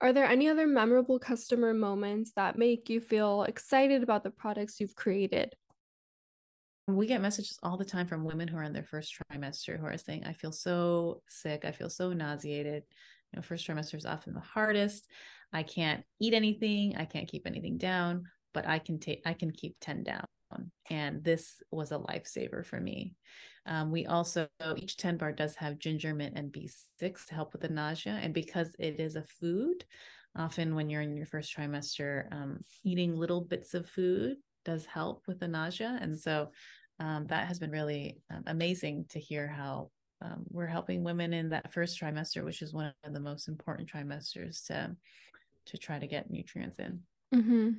Are 0.00 0.12
there 0.12 0.26
any 0.26 0.48
other 0.48 0.66
memorable 0.66 1.18
customer 1.18 1.72
moments 1.72 2.32
that 2.36 2.58
make 2.58 2.90
you 2.90 3.00
feel 3.00 3.44
excited 3.44 4.02
about 4.02 4.22
the 4.22 4.30
products 4.30 4.80
you've 4.80 4.94
created? 4.94 5.54
We 6.86 7.06
get 7.06 7.22
messages 7.22 7.58
all 7.62 7.78
the 7.78 7.84
time 7.84 8.06
from 8.06 8.24
women 8.24 8.46
who 8.46 8.58
are 8.58 8.62
in 8.62 8.74
their 8.74 8.84
first 8.84 9.16
trimester 9.32 9.78
who 9.78 9.86
are 9.86 9.96
saying, 9.96 10.24
I 10.24 10.34
feel 10.34 10.52
so 10.52 11.22
sick. 11.28 11.64
I 11.64 11.72
feel 11.72 11.88
so 11.88 12.12
nauseated. 12.12 12.82
You 13.32 13.36
know, 13.36 13.42
first 13.42 13.66
trimester 13.66 13.94
is 13.94 14.04
often 14.04 14.34
the 14.34 14.40
hardest. 14.40 15.08
I 15.52 15.62
can't 15.62 16.04
eat 16.20 16.34
anything. 16.34 16.96
I 16.96 17.06
can't 17.06 17.28
keep 17.28 17.46
anything 17.46 17.78
down, 17.78 18.24
but 18.52 18.68
I 18.68 18.78
can 18.78 18.98
take, 18.98 19.22
I 19.24 19.32
can 19.32 19.50
keep 19.50 19.76
Tend 19.80 20.04
down. 20.04 20.26
And 20.90 21.22
this 21.24 21.62
was 21.70 21.92
a 21.92 21.98
lifesaver 21.98 22.64
for 22.64 22.80
me. 22.80 23.14
Um, 23.66 23.90
we 23.90 24.06
also, 24.06 24.48
each 24.76 24.96
Tend 24.96 25.18
bar 25.18 25.32
does 25.32 25.56
have 25.56 25.78
ginger, 25.78 26.14
mint, 26.14 26.36
and 26.36 26.52
B6 26.52 27.26
to 27.26 27.34
help 27.34 27.52
with 27.52 27.62
the 27.62 27.68
nausea. 27.68 28.18
And 28.22 28.34
because 28.34 28.74
it 28.78 29.00
is 29.00 29.16
a 29.16 29.24
food, 29.40 29.84
often 30.36 30.74
when 30.74 30.90
you're 30.90 31.02
in 31.02 31.16
your 31.16 31.26
first 31.26 31.56
trimester, 31.56 32.30
um, 32.32 32.60
eating 32.84 33.16
little 33.16 33.40
bits 33.40 33.74
of 33.74 33.88
food 33.88 34.36
does 34.64 34.84
help 34.84 35.22
with 35.26 35.40
the 35.40 35.48
nausea. 35.48 35.98
And 36.00 36.18
so 36.18 36.50
um, 37.00 37.26
that 37.28 37.48
has 37.48 37.58
been 37.58 37.70
really 37.70 38.18
um, 38.30 38.44
amazing 38.46 39.06
to 39.10 39.18
hear 39.18 39.48
how 39.48 39.90
um, 40.20 40.44
we're 40.48 40.66
helping 40.66 41.02
women 41.02 41.32
in 41.32 41.50
that 41.50 41.72
first 41.72 42.00
trimester, 42.00 42.44
which 42.44 42.62
is 42.62 42.72
one 42.72 42.92
of 43.04 43.12
the 43.12 43.20
most 43.20 43.48
important 43.48 43.90
trimesters 43.90 44.66
to 44.66 44.96
to 45.66 45.78
try 45.78 45.98
to 45.98 46.06
get 46.06 46.30
nutrients 46.30 46.78
in. 46.78 47.00
Mm-hmm. 47.34 47.70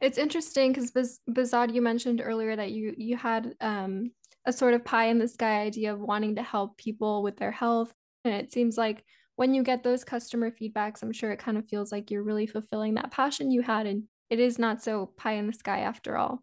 It's 0.00 0.18
interesting 0.18 0.72
because 0.72 1.20
Behzad, 1.30 1.74
you 1.74 1.82
mentioned 1.82 2.22
earlier 2.24 2.56
that 2.56 2.72
you 2.72 2.94
you 2.96 3.16
had 3.16 3.54
um, 3.60 4.10
a 4.46 4.52
sort 4.52 4.74
of 4.74 4.84
pie 4.84 5.06
in 5.06 5.18
the 5.18 5.28
sky 5.28 5.60
idea 5.62 5.92
of 5.92 6.00
wanting 6.00 6.36
to 6.36 6.42
help 6.42 6.76
people 6.76 7.22
with 7.22 7.36
their 7.36 7.50
health, 7.50 7.92
and 8.24 8.34
it 8.34 8.52
seems 8.52 8.76
like 8.76 9.04
when 9.36 9.52
you 9.52 9.62
get 9.62 9.82
those 9.82 10.04
customer 10.04 10.50
feedbacks, 10.50 11.02
I'm 11.02 11.12
sure 11.12 11.30
it 11.30 11.38
kind 11.38 11.58
of 11.58 11.68
feels 11.68 11.92
like 11.92 12.10
you're 12.10 12.22
really 12.22 12.46
fulfilling 12.46 12.94
that 12.94 13.10
passion 13.10 13.50
you 13.50 13.62
had, 13.62 13.86
and 13.86 14.04
it 14.30 14.40
is 14.40 14.58
not 14.58 14.82
so 14.82 15.12
pie 15.16 15.34
in 15.34 15.46
the 15.46 15.52
sky 15.52 15.80
after 15.80 16.16
all. 16.16 16.42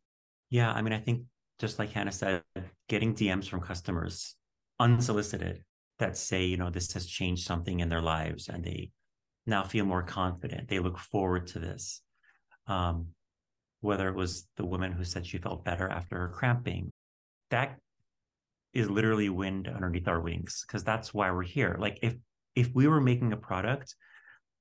Yeah, 0.49 0.71
I 0.71 0.81
mean, 0.81 0.93
I 0.93 0.99
think 0.99 1.23
just 1.59 1.79
like 1.79 1.91
Hannah 1.91 2.11
said, 2.11 2.43
getting 2.87 3.15
DMs 3.15 3.47
from 3.47 3.61
customers 3.61 4.35
unsolicited 4.79 5.63
that 5.99 6.17
say, 6.17 6.45
you 6.45 6.57
know, 6.57 6.69
this 6.69 6.93
has 6.93 7.05
changed 7.05 7.45
something 7.45 7.79
in 7.79 7.89
their 7.89 8.01
lives 8.01 8.49
and 8.49 8.63
they 8.63 8.91
now 9.45 9.63
feel 9.63 9.85
more 9.85 10.03
confident. 10.03 10.67
They 10.67 10.79
look 10.79 10.97
forward 10.97 11.47
to 11.47 11.59
this. 11.59 12.01
Um, 12.67 13.07
whether 13.83 14.07
it 14.07 14.15
was 14.15 14.47
the 14.57 14.65
woman 14.65 14.91
who 14.91 15.03
said 15.03 15.25
she 15.25 15.37
felt 15.37 15.65
better 15.65 15.89
after 15.89 16.17
her 16.17 16.29
cramping, 16.29 16.91
that 17.49 17.77
is 18.73 18.89
literally 18.89 19.29
wind 19.29 19.67
underneath 19.67 20.07
our 20.07 20.19
wings 20.19 20.63
because 20.67 20.83
that's 20.83 21.13
why 21.13 21.29
we're 21.31 21.43
here. 21.43 21.75
Like 21.79 21.99
if 22.01 22.15
if 22.55 22.73
we 22.73 22.87
were 22.87 23.01
making 23.01 23.33
a 23.33 23.37
product 23.37 23.95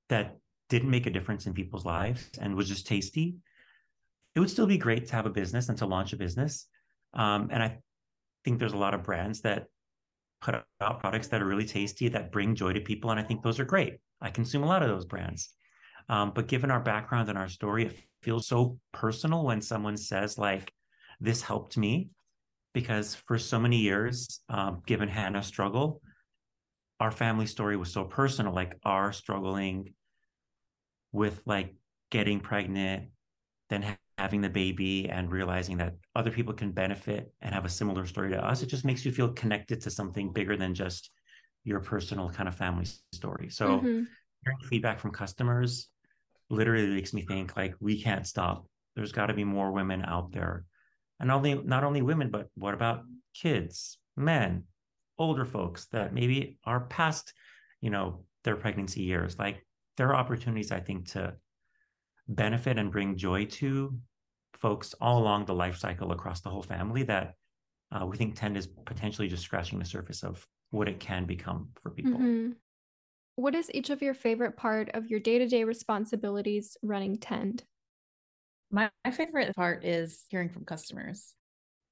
that 0.09 0.37
didn't 0.69 0.89
make 0.89 1.05
a 1.05 1.11
difference 1.11 1.45
in 1.45 1.53
people's 1.53 1.85
lives 1.85 2.29
and 2.39 2.55
was 2.55 2.67
just 2.67 2.87
tasty, 2.87 3.35
it 4.35 4.39
would 4.39 4.49
still 4.49 4.67
be 4.67 4.77
great 4.77 5.07
to 5.07 5.15
have 5.15 5.25
a 5.25 5.31
business 5.31 5.69
and 5.69 5.77
to 5.77 5.85
launch 5.85 6.13
a 6.13 6.17
business. 6.17 6.67
Um, 7.13 7.49
and 7.51 7.61
I 7.61 7.79
think 8.43 8.59
there's 8.59 8.73
a 8.73 8.77
lot 8.77 8.93
of 8.93 9.03
brands 9.03 9.41
that 9.41 9.65
put 10.41 10.55
out 10.81 10.99
products 10.99 11.27
that 11.27 11.41
are 11.41 11.45
really 11.45 11.65
tasty 11.65 12.09
that 12.09 12.31
bring 12.31 12.55
joy 12.55 12.73
to 12.73 12.81
people, 12.81 13.11
and 13.11 13.19
I 13.19 13.23
think 13.23 13.41
those 13.41 13.59
are 13.59 13.65
great. 13.65 13.97
I 14.21 14.29
consume 14.29 14.63
a 14.63 14.67
lot 14.67 14.83
of 14.83 14.89
those 14.89 15.05
brands. 15.05 15.53
Um, 16.09 16.31
but 16.33 16.47
given 16.47 16.71
our 16.71 16.79
background 16.79 17.29
and 17.29 17.37
our 17.37 17.47
story, 17.47 17.85
it 17.85 17.97
feels 18.21 18.47
so 18.47 18.79
personal 18.91 19.43
when 19.43 19.61
someone 19.61 19.97
says 19.97 20.37
like, 20.37 20.73
"This 21.19 21.41
helped 21.41 21.77
me," 21.77 22.09
because 22.73 23.15
for 23.15 23.37
so 23.37 23.59
many 23.59 23.77
years, 23.77 24.41
um, 24.49 24.81
given 24.85 25.09
Hannah's 25.09 25.47
struggle, 25.47 26.01
our 26.99 27.11
family 27.11 27.47
story 27.47 27.77
was 27.77 27.91
so 27.91 28.05
personal. 28.05 28.53
Like 28.53 28.77
our 28.83 29.13
struggling 29.13 29.93
with 31.11 31.41
like 31.45 31.75
getting 32.11 32.39
pregnant, 32.39 33.09
then 33.69 33.81
ha- 33.83 33.97
having 34.17 34.41
the 34.41 34.49
baby 34.49 35.09
and 35.09 35.31
realizing 35.31 35.77
that 35.77 35.95
other 36.15 36.31
people 36.31 36.53
can 36.53 36.71
benefit 36.71 37.31
and 37.41 37.53
have 37.53 37.65
a 37.65 37.69
similar 37.69 38.05
story 38.05 38.29
to 38.29 38.45
us, 38.45 38.61
it 38.61 38.67
just 38.67 38.85
makes 38.85 39.05
you 39.05 39.11
feel 39.11 39.29
connected 39.33 39.81
to 39.81 39.89
something 39.89 40.31
bigger 40.31 40.55
than 40.55 40.73
just 40.73 41.11
your 41.63 41.79
personal 41.79 42.29
kind 42.29 42.47
of 42.47 42.55
family 42.55 42.85
story. 43.13 43.49
So 43.49 43.79
mm-hmm. 43.79 44.03
hearing 44.43 44.59
feedback 44.69 44.99
from 44.99 45.11
customers 45.11 45.89
literally 46.53 46.87
makes 46.87 47.13
me 47.13 47.21
think 47.21 47.55
like 47.55 47.75
we 47.79 48.01
can't 48.01 48.27
stop. 48.27 48.65
There's 48.95 49.11
got 49.11 49.27
to 49.27 49.33
be 49.33 49.43
more 49.43 49.71
women 49.71 50.03
out 50.03 50.31
there. 50.31 50.65
And 51.19 51.31
only 51.31 51.55
not 51.55 51.83
only 51.83 52.01
women, 52.01 52.29
but 52.29 52.47
what 52.55 52.73
about 52.73 53.03
kids, 53.33 53.97
men, 54.15 54.63
older 55.17 55.45
folks 55.45 55.87
that 55.91 56.13
maybe 56.13 56.57
are 56.65 56.81
past, 56.81 57.33
you 57.81 57.89
know, 57.89 58.25
their 58.43 58.55
pregnancy 58.55 59.01
years? 59.01 59.37
Like 59.39 59.65
there 59.97 60.09
are 60.09 60.15
opportunities, 60.15 60.71
I 60.71 60.79
think, 60.79 61.11
to 61.11 61.35
benefit 62.27 62.77
and 62.77 62.91
bring 62.91 63.17
joy 63.17 63.45
to 63.45 63.97
folks 64.55 64.93
all 65.01 65.21
along 65.21 65.45
the 65.45 65.53
life 65.53 65.77
cycle 65.77 66.11
across 66.11 66.41
the 66.41 66.49
whole 66.49 66.63
family 66.63 67.03
that 67.03 67.33
uh, 67.91 68.05
we 68.05 68.17
think 68.17 68.35
Tend 68.35 68.57
is 68.57 68.67
potentially 68.85 69.27
just 69.27 69.43
scratching 69.43 69.79
the 69.79 69.85
surface 69.85 70.23
of 70.23 70.45
what 70.71 70.87
it 70.87 70.99
can 70.99 71.25
become 71.25 71.69
for 71.79 71.91
people. 71.91 72.13
Mm-hmm. 72.13 72.51
What 73.35 73.55
is 73.55 73.71
each 73.73 73.89
of 73.89 74.01
your 74.01 74.13
favorite 74.13 74.55
part 74.55 74.91
of 74.93 75.07
your 75.07 75.19
day 75.19 75.39
to 75.39 75.47
day 75.47 75.63
responsibilities 75.63 76.77
running 76.83 77.17
Tend? 77.17 77.63
My, 78.69 78.91
my 79.03 79.11
favorite 79.11 79.55
part 79.55 79.83
is 79.83 80.25
hearing 80.29 80.49
from 80.49 80.65
customers. 80.65 81.33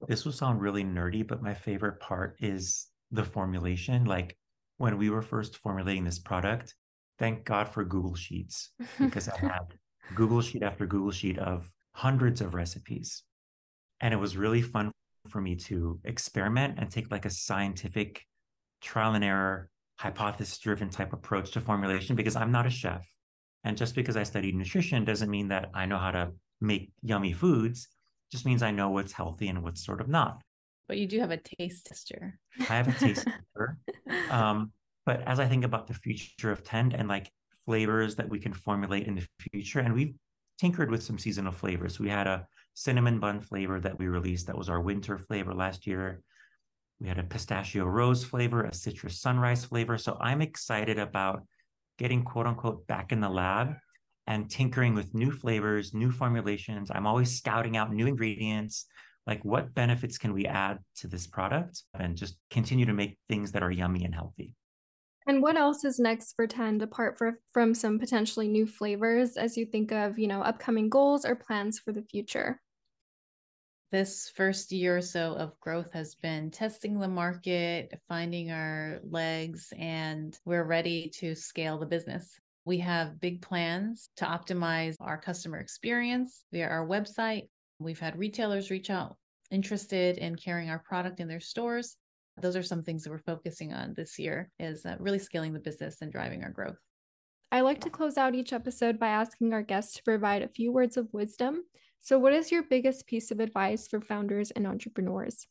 This 0.08 0.24
will 0.24 0.32
sound 0.32 0.62
really 0.62 0.84
nerdy, 0.84 1.28
but 1.28 1.42
my 1.42 1.54
favorite 1.54 2.00
part 2.00 2.36
is 2.40 2.88
the 3.12 3.24
formulation. 3.24 4.06
Like 4.06 4.38
when 4.78 4.98
we 4.98 5.10
were 5.10 5.22
first 5.22 5.58
formulating 5.58 6.04
this 6.04 6.20
product, 6.20 6.76
thank 7.18 7.44
God 7.44 7.68
for 7.68 7.84
Google 7.84 8.16
Sheets 8.16 8.72
because 9.00 9.28
I 9.28 9.38
had 9.42 9.76
Google 10.16 10.42
Sheet 10.42 10.64
after 10.64 10.86
Google 10.86 11.12
Sheet 11.12 11.40
of 11.40 11.72
hundreds 11.94 12.42
of 12.42 12.54
recipes. 12.54 13.24
And 14.00 14.14
it 14.14 14.18
was 14.18 14.38
really 14.38 14.62
fun 14.62 14.92
for 15.28 15.42
me 15.42 15.56
to 15.56 16.00
experiment 16.04 16.76
and 16.78 16.90
take 16.90 17.12
like 17.12 17.26
a 17.26 17.30
scientific 17.30 18.26
trial 18.82 19.14
and 19.14 19.24
error, 19.24 19.70
hypothesis 20.02 20.58
driven 20.58 20.90
type 20.90 21.14
approach 21.14 21.52
to 21.52 21.62
formulation 21.62 22.16
because 22.16 22.36
I'm 22.36 22.52
not 22.52 22.66
a 22.66 22.72
chef. 22.72 23.06
And 23.64 23.78
just 23.78 23.94
because 23.94 24.18
I 24.18 24.24
studied 24.24 24.56
nutrition 24.56 25.06
doesn't 25.06 25.30
mean 25.30 25.50
that 25.50 25.70
I 25.76 25.86
know 25.86 26.00
how 26.00 26.10
to 26.10 26.32
make 26.60 26.92
yummy 27.04 27.34
foods, 27.34 27.84
it 27.84 28.36
just 28.36 28.46
means 28.46 28.64
I 28.64 28.72
know 28.72 28.90
what's 28.90 29.12
healthy 29.12 29.48
and 29.48 29.62
what's 29.62 29.86
sort 29.86 30.02
of 30.02 30.10
not. 30.10 30.42
But 30.88 30.98
you 30.98 31.08
do 31.08 31.20
have 31.20 31.30
a 31.30 31.38
taste 31.38 31.86
tester. 31.86 32.40
I 32.60 32.64
have 32.64 32.88
a 32.88 32.94
taste 32.94 33.26
tester. 33.26 33.78
Um, 34.30 34.72
but 35.06 35.22
as 35.26 35.40
I 35.40 35.48
think 35.48 35.64
about 35.64 35.88
the 35.88 35.94
future 35.94 36.52
of 36.52 36.64
Tend 36.64 36.94
and 36.94 37.08
like 37.08 37.30
flavors 37.66 38.16
that 38.16 38.28
we 38.28 38.40
can 38.40 38.54
formulate 38.54 39.08
in 39.08 39.16
the 39.16 39.28
future, 39.52 39.80
and 39.80 39.94
we've 39.94 40.14
tinkered 40.60 40.92
with 40.92 41.02
some 41.02 41.18
seasonal 41.18 41.52
flavors. 41.52 42.00
We 42.00 42.10
had 42.10 42.28
a 42.28 42.46
cinnamon 42.74 43.20
bun 43.20 43.40
flavor 43.40 43.80
that 43.80 43.98
we 43.98 44.08
released 44.08 44.48
that 44.48 44.58
was 44.58 44.70
our 44.70 44.80
winter 44.82 45.18
flavor 45.18 45.54
last 45.54 45.88
year. 45.88 46.22
We 47.02 47.08
had 47.08 47.18
a 47.18 47.24
pistachio 47.24 47.86
rose 47.86 48.24
flavor, 48.24 48.64
a 48.64 48.74
citrus 48.74 49.20
sunrise 49.20 49.66
flavor. 49.66 49.98
So 49.98 50.18
I'm 50.22 50.40
excited 50.40 51.00
about 51.00 51.44
getting 51.98 52.24
quote 52.24 52.46
unquote 52.46 52.86
back 52.86 53.12
in 53.12 53.20
the 53.20 53.30
lab 53.30 53.74
and 54.28 54.48
tinkering 54.48 54.94
with 54.94 55.16
new 55.16 55.32
flavors, 55.32 55.96
new 55.96 56.12
formulations. 56.12 56.92
I'm 56.94 57.08
always 57.08 57.36
scouting 57.36 57.76
out 57.76 57.92
new 57.92 58.06
ingredients. 58.06 58.86
Like, 59.26 59.44
what 59.44 59.74
benefits 59.74 60.20
can 60.20 60.32
we 60.32 60.46
add 60.46 60.78
to 60.98 61.08
this 61.08 61.26
product 61.26 61.82
and 61.96 62.16
just 62.16 62.38
continue 62.52 62.86
to 62.86 62.94
make 62.94 63.18
things 63.28 63.52
that 63.54 63.64
are 63.64 63.72
yummy 63.72 64.06
and 64.06 64.14
healthy? 64.14 64.56
And 65.26 65.42
what 65.42 65.58
else 65.58 65.84
is 65.84 66.00
next 66.00 66.34
for 66.36 66.46
Tend 66.46 66.84
apart 66.84 67.18
for, 67.18 67.40
from 67.52 67.74
some 67.74 67.98
potentially 67.98 68.48
new 68.48 68.68
flavors 68.68 69.38
as 69.38 69.58
you 69.58 69.66
think 69.66 69.92
of, 69.92 70.20
you 70.20 70.28
know, 70.28 70.42
upcoming 70.42 70.90
goals 70.90 71.26
or 71.26 71.36
plans 71.36 71.80
for 71.80 71.92
the 71.92 72.04
future? 72.04 72.62
This 73.92 74.32
first 74.36 74.72
year 74.72 74.98
or 74.98 75.02
so 75.02 75.34
of 75.34 75.60
growth 75.60 75.92
has 75.92 76.16
been 76.16 76.50
testing 76.50 76.98
the 76.98 77.08
market, 77.08 78.00
finding 78.08 78.52
our 78.52 79.00
legs, 79.04 79.74
and 79.78 80.38
we're 80.46 80.64
ready 80.64 81.10
to 81.16 81.36
scale 81.36 81.78
the 81.78 81.86
business. 81.86 82.40
We 82.64 82.78
have 82.78 83.20
big 83.20 83.42
plans 83.42 84.10
to 84.18 84.26
optimize 84.26 84.96
our 85.02 85.18
customer 85.18 85.58
experience 85.58 86.46
via 86.54 86.68
our 86.68 86.88
website. 86.88 87.50
We've 87.80 88.00
had 88.00 88.18
retailers 88.18 88.72
reach 88.72 88.90
out 88.90 89.18
interested 89.52 90.18
in 90.18 90.36
carrying 90.36 90.70
our 90.70 90.80
product 90.80 91.20
in 91.20 91.28
their 91.28 91.40
stores 91.40 91.98
those 92.42 92.56
are 92.56 92.64
some 92.64 92.82
things 92.82 93.04
that 93.04 93.10
we're 93.12 93.20
focusing 93.20 93.74
on 93.74 93.94
this 93.96 94.18
year 94.18 94.50
is 94.60 94.86
uh, 94.86 94.96
really 95.00 95.20
scaling 95.20 95.54
the 95.54 95.60
business 95.60 95.98
and 96.02 96.12
driving 96.12 96.44
our 96.44 96.50
growth 96.50 96.78
i 97.52 97.62
like 97.62 97.82
to 97.82 97.90
close 97.90 98.18
out 98.18 98.34
each 98.34 98.54
episode 98.54 98.98
by 98.98 99.10
asking 99.10 99.54
our 99.54 99.62
guests 99.62 99.94
to 99.94 100.04
provide 100.04 100.42
a 100.42 100.48
few 100.48 100.72
words 100.72 100.98
of 100.98 101.08
wisdom 101.12 101.62
so 102.02 102.18
what 102.18 102.34
is 102.34 102.52
your 102.52 102.64
biggest 102.64 103.06
piece 103.08 103.32
of 103.32 103.40
advice 103.40 103.88
for 103.88 104.02
founders 104.02 104.52
and 104.52 104.66
entrepreneurs? 104.66 105.48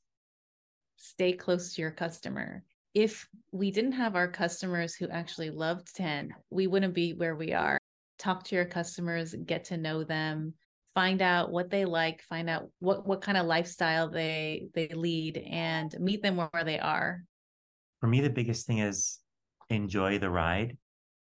Stay 0.96 1.32
close 1.32 1.74
to 1.74 1.82
your 1.82 1.92
customer. 1.92 2.64
If 2.92 3.28
we 3.52 3.70
didn't 3.70 3.92
have 3.92 4.16
our 4.16 4.28
customers 4.28 4.94
who 4.94 5.08
actually 5.08 5.50
loved 5.50 5.94
Tend 5.94 6.32
we 6.50 6.66
wouldn't 6.66 6.94
be 6.94 7.14
where 7.14 7.36
we 7.36 7.52
are. 7.52 7.78
Talk 8.18 8.44
to 8.44 8.56
your 8.56 8.64
customers 8.64 9.34
get 9.46 9.64
to 9.66 9.76
know 9.76 10.02
them 10.04 10.54
find 10.94 11.22
out 11.22 11.52
what 11.52 11.70
they 11.70 11.84
like 11.84 12.22
find 12.22 12.50
out 12.50 12.68
what 12.80 13.06
what 13.06 13.20
kind 13.20 13.38
of 13.38 13.46
lifestyle 13.46 14.08
they 14.08 14.68
they 14.74 14.88
lead 14.88 15.38
and 15.48 15.94
meet 16.00 16.22
them 16.22 16.36
where 16.36 16.64
they 16.64 16.78
are. 16.78 17.22
For 18.00 18.06
me 18.06 18.20
the 18.20 18.30
biggest 18.30 18.66
thing 18.66 18.78
is 18.78 19.18
enjoy 19.68 20.18
the 20.18 20.30
ride. 20.30 20.76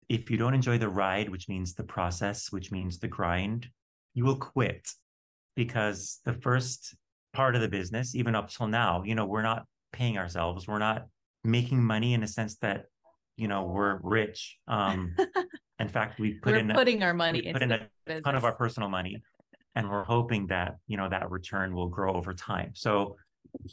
If 0.09 0.31
you 0.31 0.37
don't 0.37 0.55
enjoy 0.55 0.79
the 0.79 0.89
ride 0.89 1.29
which 1.29 1.49
means 1.49 1.75
the 1.75 1.85
process 1.85 2.53
which 2.53 2.71
means 2.71 2.99
the 2.99 3.09
grind 3.09 3.69
you 4.15 4.25
will 4.25 4.37
quit 4.37 4.89
because 5.57 6.21
the 6.25 6.35
first 6.35 6.95
part 7.37 7.55
of 7.55 7.61
the 7.61 7.69
business, 7.69 8.15
even 8.15 8.35
up 8.35 8.49
till 8.51 8.67
now. 8.67 9.03
You 9.05 9.15
know, 9.15 9.27
we're 9.27 9.43
not 9.43 9.67
paying 9.93 10.19
ourselves. 10.19 10.67
We're 10.67 10.79
not 10.79 11.07
making 11.45 11.85
money 11.85 12.15
in 12.15 12.23
a 12.23 12.27
sense 12.27 12.57
that, 12.57 12.87
you 13.37 13.47
know, 13.47 13.65
we're 13.65 14.01
rich. 14.03 14.57
Um, 14.67 15.15
in 15.79 15.89
fact, 15.89 16.19
we 16.19 16.35
put 16.35 16.55
we're 16.55 16.59
in 16.61 16.69
putting 16.71 17.03
our 17.03 17.15
money 17.15 17.53
put 17.53 17.63
in 17.63 17.73
a 17.73 17.89
ton 18.23 18.35
of 18.35 18.45
our 18.45 18.55
personal 18.55 18.89
money, 18.89 19.23
and 19.75 19.91
we're 19.91 20.05
hoping 20.05 20.47
that 20.47 20.77
you 20.87 20.97
know 20.97 21.09
that 21.09 21.31
return 21.31 21.75
will 21.75 21.89
grow 21.89 22.15
over 22.15 22.33
time. 22.33 22.71
So 22.75 23.17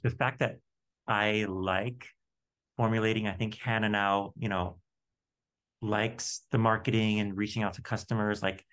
the 0.03 0.09
fact 0.09 0.39
that 0.39 0.57
I 1.07 1.45
like 1.47 2.05
formulating, 2.75 3.27
I 3.27 3.33
think 3.33 3.55
Hannah 3.55 3.89
now, 3.89 4.33
you 4.37 4.49
know, 4.49 4.79
likes 5.81 6.41
the 6.51 6.57
marketing 6.57 7.21
and 7.21 7.37
reaching 7.37 7.63
out 7.63 7.75
to 7.75 7.81
customers. 7.81 8.43
Like 8.43 8.65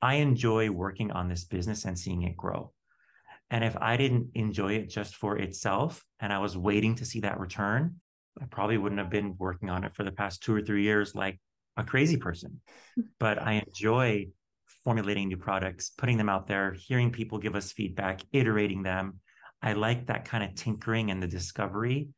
I 0.00 0.14
enjoy 0.16 0.70
working 0.70 1.10
on 1.10 1.28
this 1.28 1.44
business 1.44 1.84
and 1.84 1.98
seeing 1.98 2.22
it 2.22 2.36
grow. 2.36 2.72
And 3.50 3.64
if 3.64 3.76
I 3.80 3.96
didn't 3.96 4.30
enjoy 4.34 4.74
it 4.74 4.90
just 4.90 5.16
for 5.16 5.36
itself 5.38 6.04
and 6.20 6.32
I 6.32 6.38
was 6.38 6.56
waiting 6.56 6.96
to 6.96 7.04
see 7.04 7.20
that 7.20 7.40
return, 7.40 7.96
I 8.40 8.44
probably 8.46 8.78
wouldn't 8.78 9.00
have 9.00 9.10
been 9.10 9.36
working 9.38 9.70
on 9.70 9.84
it 9.84 9.94
for 9.94 10.04
the 10.04 10.12
past 10.12 10.42
two 10.42 10.54
or 10.54 10.60
three 10.60 10.82
years 10.82 11.14
like 11.14 11.40
a 11.76 11.84
crazy 11.84 12.16
person. 12.16 12.60
But 13.20 13.40
I 13.40 13.62
enjoy 13.66 14.28
formulating 14.84 15.28
new 15.28 15.36
products, 15.36 15.90
putting 15.90 16.18
them 16.18 16.28
out 16.28 16.46
there, 16.46 16.72
hearing 16.72 17.10
people 17.10 17.38
give 17.38 17.54
us 17.54 17.72
feedback, 17.72 18.20
iterating 18.32 18.82
them. 18.82 19.20
I 19.62 19.72
like 19.72 20.06
that 20.06 20.24
kind 20.24 20.44
of 20.44 20.54
tinkering 20.54 21.10
and 21.10 21.22
the 21.22 21.28
discovery 21.28 22.08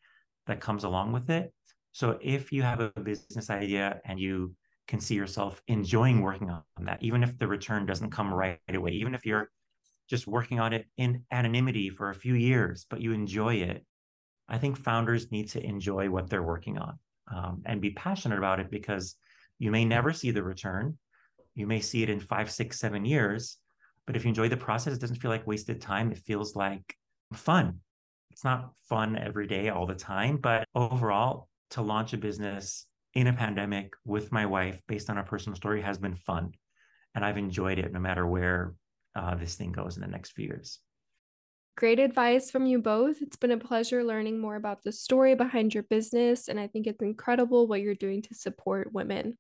that 0.47 0.61
comes 0.61 0.85
along 0.85 1.13
with 1.13 1.31
it. 1.31 1.53
So 1.93 2.19
if 2.23 2.53
you 2.53 2.63
have 2.63 2.81
a 2.81 2.93
business 3.01 3.51
idea 3.51 4.01
and 4.05 4.19
you 4.19 4.55
can 4.91 5.01
see 5.01 5.15
yourself 5.15 5.63
enjoying 5.69 6.21
working 6.21 6.51
on 6.51 6.65
that, 6.81 7.01
even 7.01 7.23
if 7.23 7.39
the 7.39 7.47
return 7.47 7.87
doesn't 7.87 8.11
come 8.11 8.35
right 8.35 8.59
away, 8.69 8.91
even 8.91 9.15
if 9.15 9.25
you're 9.25 9.49
just 10.09 10.27
working 10.27 10.59
on 10.59 10.73
it 10.73 10.87
in 10.97 11.23
anonymity 11.31 11.89
for 11.89 12.11
a 12.11 12.15
few 12.15 12.35
years, 12.35 12.87
but 12.91 13.01
you 13.01 13.13
enjoy 13.13 13.55
it, 13.55 13.87
I 14.49 14.59
think 14.59 14.77
founders 14.77 15.31
need 15.31 15.49
to 15.51 15.65
enjoy 15.65 16.11
what 16.11 16.29
they're 16.29 16.43
working 16.43 16.77
on 16.77 16.99
um, 17.33 17.63
and 17.67 17.81
be 17.81 17.91
passionate 17.91 18.39
about 18.39 18.59
it 18.59 18.69
because 18.69 19.15
you 19.61 19.71
may 19.71 19.85
never 19.85 20.13
see 20.13 20.33
the 20.33 20.43
return. 20.43 20.99
You 21.55 21.69
may 21.69 21.79
see 21.79 22.03
it 22.03 22.11
in 22.11 22.19
five, 22.19 22.51
six, 22.51 22.81
seven 22.81 23.05
years. 23.05 23.59
But 24.07 24.17
if 24.17 24.25
you 24.25 24.31
enjoy 24.31 24.49
the 24.49 24.57
process, 24.57 24.95
it 24.95 25.01
doesn't 25.01 25.21
feel 25.21 25.31
like 25.31 25.47
wasted 25.47 25.81
time. 25.81 26.11
It 26.11 26.19
feels 26.19 26.57
like 26.57 26.97
fun. 27.33 27.79
It's 28.33 28.43
not 28.43 28.73
fun 28.89 29.17
every 29.17 29.47
day, 29.47 29.69
all 29.69 29.87
the 29.87 29.95
time, 29.95 30.39
but 30.39 30.67
overall, 30.75 31.47
to 31.71 31.83
launch 31.83 32.13
a 32.13 32.17
business 32.17 32.87
in 33.15 33.27
a 33.27 33.33
pandemic 33.33 33.95
with 34.05 34.33
my 34.33 34.47
wife 34.47 34.81
based 34.87 35.11
on 35.11 35.19
a 35.19 35.25
personal 35.25 35.57
story 35.57 35.83
has 35.83 35.99
been 35.99 36.17
fun. 36.17 36.53
And 37.15 37.25
I've 37.25 37.39
enjoyed 37.39 37.79
it 37.79 37.93
no 37.93 37.99
matter 37.99 38.27
where 38.27 38.75
uh, 39.17 39.35
this 39.35 39.57
thing 39.57 39.73
goes 39.73 39.97
in 39.97 40.03
the 40.03 40.09
next 40.09 40.33
few 40.33 40.47
years. 40.47 40.79
Great 41.77 41.99
advice 41.99 42.51
from 42.51 42.67
you 42.67 42.79
both. 42.79 43.23
It's 43.23 43.37
been 43.37 43.53
a 43.53 43.57
pleasure 43.57 44.05
learning 44.05 44.39
more 44.39 44.57
about 44.57 44.85
the 44.85 44.93
story 44.93 45.35
behind 45.35 45.73
your 45.73 45.85
business, 45.85 46.49
and 46.49 46.61
I 46.61 46.67
think 46.67 46.87
it's 46.87 47.03
incredible 47.03 47.67
what 47.67 47.81
you're 47.81 47.95
doing 47.95 48.23
to 48.23 48.35
support 48.35 48.93
women. 48.93 49.39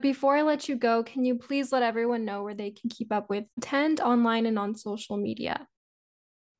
Before 0.00 0.36
I 0.36 0.42
let 0.42 0.68
you 0.68 0.76
go, 0.76 1.02
can 1.02 1.24
you 1.24 1.36
please 1.36 1.72
let 1.72 1.82
everyone 1.82 2.24
know 2.24 2.42
where 2.42 2.54
they 2.54 2.70
can 2.70 2.90
keep 2.90 3.12
up 3.12 3.30
with 3.30 3.44
Tend 3.60 4.00
online 4.00 4.46
and 4.46 4.58
on 4.58 4.74
social 4.74 5.16
media? 5.16 5.66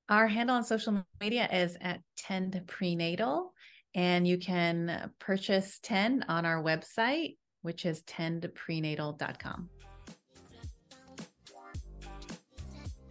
Our 0.09 0.27
handle 0.27 0.57
on 0.57 0.65
social 0.65 1.05
media 1.21 1.49
is 1.53 1.77
at 1.81 2.01
Tend 2.17 2.61
Prenatal, 2.67 3.53
and 3.95 4.27
you 4.27 4.39
can 4.39 5.11
purchase 5.19 5.79
Tend 5.83 6.25
on 6.29 6.45
our 6.47 6.63
website, 6.63 7.37
which 7.63 7.85
is 7.85 8.03
tendprenatal.com. 8.03 9.69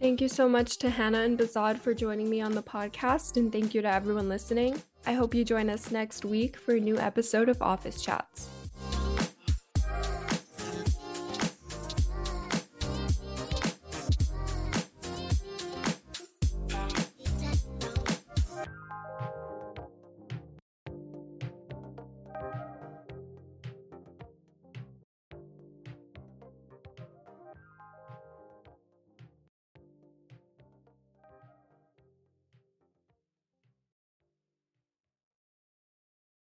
Thank 0.00 0.22
you 0.22 0.28
so 0.28 0.48
much 0.48 0.78
to 0.78 0.88
Hannah 0.88 1.20
and 1.20 1.38
Behzad 1.38 1.78
for 1.78 1.92
joining 1.92 2.30
me 2.30 2.40
on 2.40 2.52
the 2.52 2.62
podcast, 2.62 3.36
and 3.36 3.52
thank 3.52 3.74
you 3.74 3.82
to 3.82 3.92
everyone 3.92 4.30
listening. 4.30 4.82
I 5.06 5.12
hope 5.12 5.34
you 5.34 5.44
join 5.44 5.68
us 5.68 5.90
next 5.90 6.24
week 6.24 6.56
for 6.56 6.74
a 6.74 6.80
new 6.80 6.98
episode 6.98 7.50
of 7.50 7.60
Office 7.60 8.00
Chats. 8.00 8.48